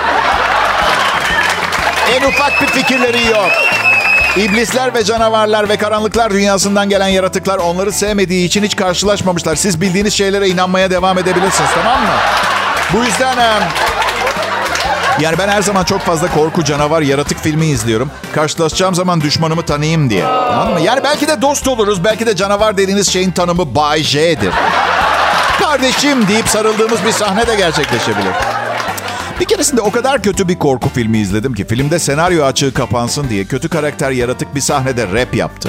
en 2.15 2.29
ufak 2.29 2.63
bir 2.63 2.67
fikirleri 2.67 3.27
yok. 3.27 3.51
İblisler 4.37 4.95
ve 4.95 5.05
canavarlar 5.05 5.69
ve 5.69 5.77
karanlıklar 5.77 6.33
dünyasından 6.33 6.89
gelen 6.89 7.09
yaratıklar 7.09 7.59
onları 7.59 7.93
sevmediği 7.93 8.47
için 8.47 8.63
hiç 8.63 8.77
karşılaşmamışlar. 8.77 9.57
Siz 9.57 9.81
bildiğiniz 9.81 10.15
şeylere 10.15 10.49
inanmaya 10.49 10.91
devam 10.91 11.19
edebilirsiniz 11.19 11.71
tamam 11.75 12.03
mı? 12.03 12.15
Bu 12.93 13.05
yüzden 13.05 13.39
yani 15.21 15.39
ben 15.39 15.49
her 15.49 15.63
zaman 15.63 15.85
çok 15.85 16.01
fazla 16.01 16.31
korku, 16.35 16.65
canavar, 16.65 17.03
yaratık 17.03 17.39
filmi 17.39 17.67
izliyorum. 17.67 18.11
Karşılaşacağım 18.35 18.95
zaman 18.95 19.21
düşmanımı 19.21 19.63
tanıyayım 19.63 20.11
diye. 20.11 20.25
Anladın 20.27 20.73
mı? 20.73 20.81
Yani 20.81 21.01
belki 21.05 21.29
de 21.29 21.43
dost 21.43 21.69
oluruz. 21.69 22.05
Belki 22.05 22.27
de 22.27 22.37
canavar 22.37 22.77
dediğiniz 22.77 23.13
şeyin 23.13 23.31
tanımı 23.31 23.75
Bay 23.75 24.03
J'dir. 24.03 24.53
Kardeşim 25.63 26.29
deyip 26.29 26.49
sarıldığımız 26.49 27.05
bir 27.07 27.13
sahne 27.13 27.47
de 27.47 27.57
gerçekleşebilir. 27.57 28.33
Bir 29.41 29.45
keresinde 29.45 29.81
o 29.81 29.91
kadar 29.91 30.23
kötü 30.23 30.49
bir 30.49 30.59
korku 30.59 30.89
filmi 30.89 31.19
izledim 31.19 31.55
ki 31.55 31.67
filmde 31.67 31.99
senaryo 31.99 32.45
açığı 32.45 32.75
kapansın 32.75 33.29
diye 33.29 33.45
kötü 33.45 33.69
karakter 33.69 34.11
yaratık 34.11 34.55
bir 34.55 34.61
sahnede 34.61 35.07
rap 35.07 35.35
yaptı. 35.35 35.69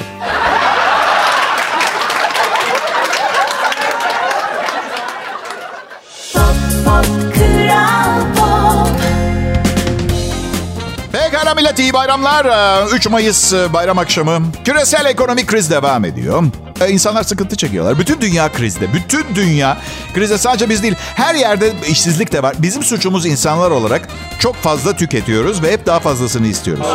Pekala 11.14 11.54
millet 11.54 11.78
iyi 11.78 11.92
bayramlar. 11.92 12.44
Ee, 12.44 12.94
3 12.94 13.08
Mayıs 13.08 13.52
e, 13.52 13.72
bayram 13.72 13.98
akşamı. 13.98 14.42
Küresel 14.64 15.06
ekonomik 15.06 15.46
kriz 15.46 15.70
devam 15.70 16.04
ediyor. 16.04 16.44
Ee, 16.80 16.90
İnsanlar 16.90 17.22
sıkıntı 17.22 17.56
çekiyorlar. 17.56 17.98
Bütün 17.98 18.20
dünya 18.20 18.52
krizde. 18.52 18.92
Bütün 18.92 19.34
dünya 19.34 19.78
krizde 20.14 20.38
sadece 20.38 20.70
biz 20.70 20.82
değil. 20.82 20.94
Her 20.98 21.34
yerde 21.34 21.72
işsizlik 21.88 22.32
de 22.32 22.42
var. 22.42 22.54
Bizim 22.58 22.82
suçumuz 22.82 23.26
insanlar 23.26 23.70
olarak 23.70 24.08
çok 24.38 24.56
fazla 24.56 24.96
tüketiyoruz 24.96 25.62
ve 25.62 25.72
hep 25.72 25.86
daha 25.86 26.00
fazlasını 26.00 26.46
istiyoruz. 26.46 26.86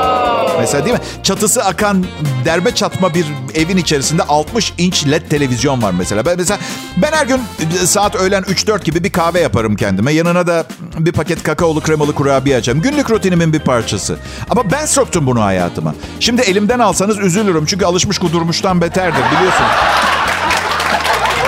Mesela 0.59 0.85
değil 0.85 0.95
mi? 0.95 1.01
Çatısı 1.23 1.63
akan 1.65 2.05
derbe 2.45 2.75
çatma 2.75 3.13
bir 3.13 3.25
evin 3.55 3.77
içerisinde 3.77 4.23
60 4.23 4.73
inç 4.77 5.07
led 5.07 5.29
televizyon 5.29 5.81
var 5.81 5.93
mesela. 5.97 6.25
Ben 6.25 6.37
mesela 6.37 6.59
ben 6.97 7.11
her 7.11 7.25
gün 7.25 7.41
e, 7.83 7.85
saat 7.85 8.15
öğlen 8.15 8.43
3-4 8.43 8.83
gibi 8.83 9.03
bir 9.03 9.09
kahve 9.11 9.39
yaparım 9.39 9.75
kendime. 9.75 10.11
Yanına 10.13 10.47
da 10.47 10.65
bir 10.99 11.11
paket 11.11 11.43
kakaolu 11.43 11.81
kremalı 11.81 12.15
kurabiye 12.15 12.57
açarım. 12.57 12.81
Günlük 12.81 13.09
rutinimin 13.09 13.53
bir 13.53 13.59
parçası. 13.59 14.17
Ama 14.49 14.71
ben 14.71 14.85
soktum 14.85 15.27
bunu 15.27 15.41
hayatıma. 15.41 15.95
Şimdi 16.19 16.41
elimden 16.41 16.79
alsanız 16.79 17.19
üzülürüm. 17.19 17.65
Çünkü 17.65 17.85
alışmış 17.85 18.17
kudurmuştan 18.17 18.81
beterdir 18.81 19.23
biliyorsun. 19.35 19.65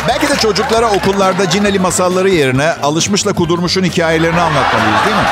Belki 0.07 0.29
de 0.29 0.35
çocuklara 0.35 0.89
okullarda 0.89 1.49
cineli 1.49 1.79
masalları 1.79 2.29
yerine 2.29 2.71
alışmışla 2.83 3.33
kudurmuşun 3.33 3.83
hikayelerini 3.83 4.41
anlatmalıyız 4.41 5.05
değil 5.05 5.15
mi? 5.15 5.23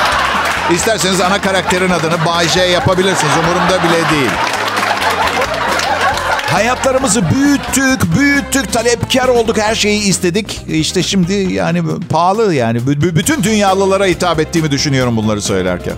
İsterseniz 0.76 1.22
ana 1.22 1.42
karakterin 1.42 1.90
adını 1.90 2.26
Bay 2.26 2.48
J 2.48 2.60
yapabilirsiniz. 2.62 3.34
Umurumda 3.44 3.84
bile 3.84 4.10
değil. 4.20 4.32
Hayatlarımızı 6.52 7.30
büyüttük, 7.30 8.18
büyüttük, 8.18 8.74
talepkar 8.74 9.28
olduk, 9.28 9.58
her 9.58 9.76
şeyi 9.76 10.02
istedik. 10.04 10.62
İşte 10.68 11.04
şimdi 11.04 11.34
yani 11.34 11.84
pahalı 12.10 12.54
yani. 12.56 12.88
B- 12.88 13.16
bütün 13.16 13.44
dünyalılara 13.44 14.06
hitap 14.06 14.40
ettiğimi 14.40 14.72
düşünüyorum 14.72 15.18
bunları 15.18 15.42
söylerken. 15.42 15.94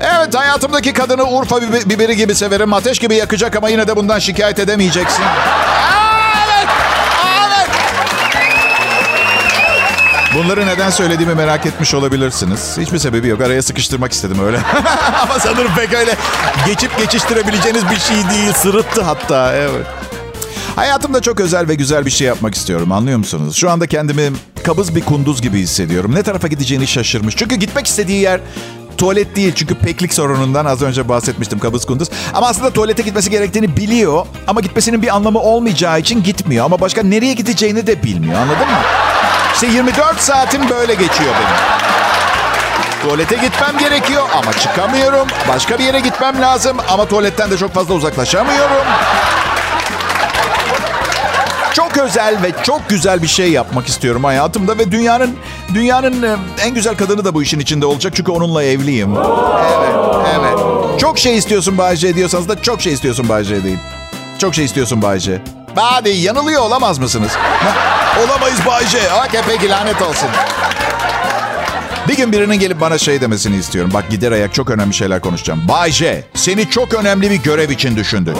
Evet 0.00 0.34
hayatımdaki 0.34 0.92
kadını 0.92 1.24
Urfa 1.30 1.56
bibe- 1.56 1.88
biberi 1.90 2.16
gibi 2.16 2.34
severim. 2.34 2.72
Ateş 2.72 2.98
gibi 2.98 3.14
yakacak 3.14 3.56
ama 3.56 3.68
yine 3.68 3.88
de 3.88 3.96
bundan 3.96 4.18
şikayet 4.18 4.58
edemeyeceksin. 4.58 5.24
Bunları 10.38 10.66
neden 10.66 10.90
söylediğimi 10.90 11.34
merak 11.34 11.66
etmiş 11.66 11.94
olabilirsiniz. 11.94 12.76
Hiçbir 12.80 12.98
sebebi 12.98 13.28
yok. 13.28 13.40
Araya 13.40 13.62
sıkıştırmak 13.62 14.12
istedim 14.12 14.36
öyle. 14.46 14.60
Ama 15.22 15.38
sanırım 15.38 15.70
pek 15.76 15.94
öyle 15.94 16.14
geçip 16.66 16.98
geçiştirebileceğiniz 16.98 17.90
bir 17.90 17.98
şey 17.98 18.16
değil. 18.16 18.52
Sırıttı 18.52 19.02
hatta. 19.02 19.52
Evet. 19.52 19.86
Hayatımda 20.76 21.20
çok 21.20 21.40
özel 21.40 21.68
ve 21.68 21.74
güzel 21.74 22.06
bir 22.06 22.10
şey 22.10 22.26
yapmak 22.26 22.54
istiyorum. 22.54 22.92
Anlıyor 22.92 23.18
musunuz? 23.18 23.56
Şu 23.56 23.70
anda 23.70 23.86
kendimi 23.86 24.32
kabız 24.64 24.94
bir 24.94 25.00
kunduz 25.00 25.42
gibi 25.42 25.58
hissediyorum. 25.58 26.14
Ne 26.14 26.22
tarafa 26.22 26.48
gideceğini 26.48 26.86
şaşırmış. 26.86 27.36
Çünkü 27.36 27.54
gitmek 27.54 27.86
istediği 27.86 28.20
yer 28.20 28.40
tuvalet 28.98 29.36
değil. 29.36 29.52
Çünkü 29.54 29.74
peklik 29.74 30.14
sorunundan 30.14 30.64
az 30.64 30.82
önce 30.82 31.08
bahsetmiştim 31.08 31.58
kabız 31.58 31.84
kunduz. 31.84 32.08
Ama 32.34 32.48
aslında 32.48 32.70
tuvalete 32.70 33.02
gitmesi 33.02 33.30
gerektiğini 33.30 33.76
biliyor. 33.76 34.26
Ama 34.46 34.60
gitmesinin 34.60 35.02
bir 35.02 35.16
anlamı 35.16 35.38
olmayacağı 35.38 36.00
için 36.00 36.22
gitmiyor. 36.22 36.64
Ama 36.64 36.80
başka 36.80 37.02
nereye 37.02 37.34
gideceğini 37.34 37.86
de 37.86 38.02
bilmiyor. 38.02 38.34
Anladın 38.34 38.66
mı? 38.66 38.78
İşte 39.62 39.66
24 39.66 40.20
saatim 40.20 40.68
böyle 40.70 40.94
geçiyor 40.94 41.34
benim. 41.34 41.56
Tuvalete 43.02 43.36
gitmem 43.36 43.78
gerekiyor 43.78 44.22
ama 44.36 44.52
çıkamıyorum. 44.52 45.28
Başka 45.48 45.78
bir 45.78 45.84
yere 45.84 46.00
gitmem 46.00 46.40
lazım 46.40 46.76
ama 46.88 47.08
tuvaletten 47.08 47.50
de 47.50 47.56
çok 47.56 47.74
fazla 47.74 47.94
uzaklaşamıyorum. 47.94 48.86
Çok 51.72 51.96
özel 51.96 52.42
ve 52.42 52.52
çok 52.62 52.88
güzel 52.88 53.22
bir 53.22 53.26
şey 53.28 53.50
yapmak 53.50 53.88
istiyorum 53.88 54.24
hayatımda 54.24 54.78
ve 54.78 54.90
dünyanın 54.92 55.36
dünyanın 55.74 56.22
e, 56.22 56.36
en 56.62 56.74
güzel 56.74 56.96
kadını 56.96 57.24
da 57.24 57.34
bu 57.34 57.42
işin 57.42 57.60
içinde 57.60 57.86
olacak 57.86 58.12
çünkü 58.16 58.30
onunla 58.32 58.64
evliyim. 58.64 59.16
Evet, 59.16 59.94
evet. 60.38 61.00
Çok 61.00 61.18
şey 61.18 61.36
istiyorsun 61.38 61.78
Bayce 61.78 62.14
diyorsanız 62.14 62.48
da 62.48 62.62
çok 62.62 62.80
şey 62.80 62.92
istiyorsun 62.92 63.28
Bayce 63.28 63.64
deyin. 63.64 63.80
Çok 64.38 64.54
şey 64.54 64.64
istiyorsun 64.64 65.02
Bayce. 65.02 65.57
Hadi 65.76 66.08
yanılıyor 66.08 66.62
olamaz 66.62 66.98
mısınız? 66.98 67.32
Olamayız 68.26 68.58
Bayce. 68.66 68.98
Okey 69.28 69.40
peki 69.48 69.68
lanet 69.68 70.02
olsun. 70.02 70.28
Bir 72.08 72.16
gün 72.16 72.32
birinin 72.32 72.58
gelip 72.58 72.80
bana 72.80 72.98
şey 72.98 73.20
demesini 73.20 73.56
istiyorum. 73.56 73.90
Bak 73.94 74.10
gider 74.10 74.32
ayak 74.32 74.54
çok 74.54 74.70
önemli 74.70 74.94
şeyler 74.94 75.20
konuşacağım. 75.20 75.68
Bay 75.68 75.90
J, 75.90 76.24
seni 76.34 76.70
çok 76.70 76.94
önemli 76.94 77.30
bir 77.30 77.36
görev 77.36 77.70
için 77.70 77.96
düşündük. 77.96 78.36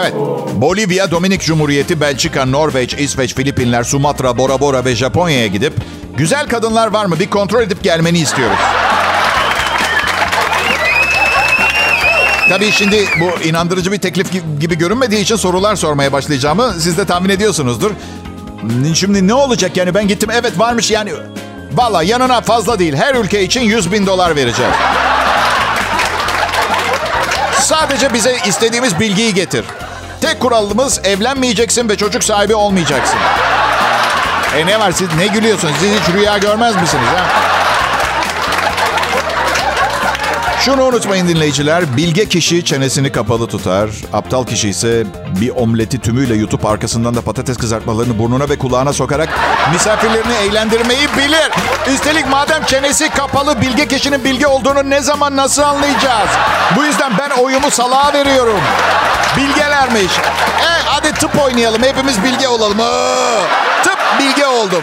Evet. 0.00 0.14
Bolivya, 0.54 1.10
Dominik 1.10 1.40
Cumhuriyeti, 1.42 2.00
Belçika, 2.00 2.44
Norveç, 2.46 2.94
İsveç, 2.94 3.34
Filipinler, 3.34 3.82
Sumatra, 3.84 4.38
Bora 4.38 4.60
Bora 4.60 4.84
ve 4.84 4.94
Japonya'ya 4.96 5.46
gidip 5.46 5.72
güzel 6.16 6.48
kadınlar 6.48 6.86
var 6.92 7.04
mı 7.06 7.18
bir 7.20 7.30
kontrol 7.30 7.62
edip 7.62 7.82
gelmeni 7.82 8.18
istiyoruz. 8.18 8.58
Tabii 12.48 12.72
şimdi 12.72 13.04
bu 13.20 13.42
inandırıcı 13.42 13.92
bir 13.92 13.98
teklif 13.98 14.34
gi- 14.34 14.58
gibi 14.60 14.78
görünmediği 14.78 15.20
için 15.20 15.36
sorular 15.36 15.76
sormaya 15.76 16.12
başlayacağımı 16.12 16.74
siz 16.80 16.98
de 16.98 17.04
tahmin 17.04 17.28
ediyorsunuzdur. 17.28 17.90
Şimdi 18.94 19.28
ne 19.28 19.34
olacak 19.34 19.76
yani 19.76 19.94
ben 19.94 20.08
gittim 20.08 20.30
evet 20.32 20.58
varmış 20.58 20.90
yani 20.90 21.12
Valla 21.72 22.02
yanına 22.02 22.40
fazla 22.40 22.78
değil 22.78 22.94
her 22.96 23.14
ülke 23.14 23.42
için 23.42 23.60
100 23.60 23.92
bin 23.92 24.06
dolar 24.06 24.36
vereceğiz. 24.36 24.72
Sadece 27.60 28.14
bize 28.14 28.36
istediğimiz 28.46 29.00
bilgiyi 29.00 29.34
getir. 29.34 29.64
Tek 30.20 30.40
kuralımız 30.40 31.00
evlenmeyeceksin 31.04 31.88
ve 31.88 31.96
çocuk 31.96 32.24
sahibi 32.24 32.54
olmayacaksın. 32.54 33.18
E 34.56 34.66
ne 34.66 34.80
var 34.80 34.92
siz 34.92 35.08
ne 35.18 35.26
gülüyorsunuz? 35.26 35.74
Siz 35.80 36.00
hiç 36.00 36.14
rüya 36.14 36.38
görmez 36.38 36.74
misiniz 36.76 37.06
ha? 37.16 37.47
Şunu 40.68 40.84
unutmayın 40.84 41.28
dinleyiciler. 41.28 41.96
Bilge 41.96 42.28
kişi 42.28 42.64
çenesini 42.64 43.12
kapalı 43.12 43.46
tutar. 43.46 43.90
Aptal 44.12 44.46
kişi 44.46 44.68
ise 44.68 45.06
bir 45.40 45.50
omleti 45.56 46.00
tümüyle 46.00 46.34
yutup 46.34 46.66
arkasından 46.66 47.14
da 47.14 47.20
patates 47.20 47.56
kızartmalarını 47.56 48.18
burnuna 48.18 48.48
ve 48.48 48.58
kulağına 48.58 48.92
sokarak 48.92 49.28
misafirlerini 49.72 50.32
eğlendirmeyi 50.34 51.08
bilir. 51.16 51.50
Üstelik 51.94 52.28
madem 52.30 52.64
çenesi 52.64 53.08
kapalı 53.08 53.60
bilge 53.60 53.88
kişinin 53.88 54.24
bilge 54.24 54.46
olduğunu 54.46 54.90
ne 54.90 55.00
zaman 55.00 55.36
nasıl 55.36 55.62
anlayacağız? 55.62 56.30
Bu 56.76 56.84
yüzden 56.84 57.12
ben 57.18 57.30
oyumu 57.42 57.70
salağa 57.70 58.12
veriyorum. 58.12 58.60
Bilgelermiş. 59.36 60.12
E 60.62 60.82
hadi 60.84 61.12
tıp 61.12 61.42
oynayalım. 61.42 61.82
Hepimiz 61.82 62.24
bilge 62.24 62.48
olalım. 62.48 62.80
Aa, 62.80 63.42
tıp 63.82 63.98
bilge 64.20 64.46
oldum. 64.46 64.82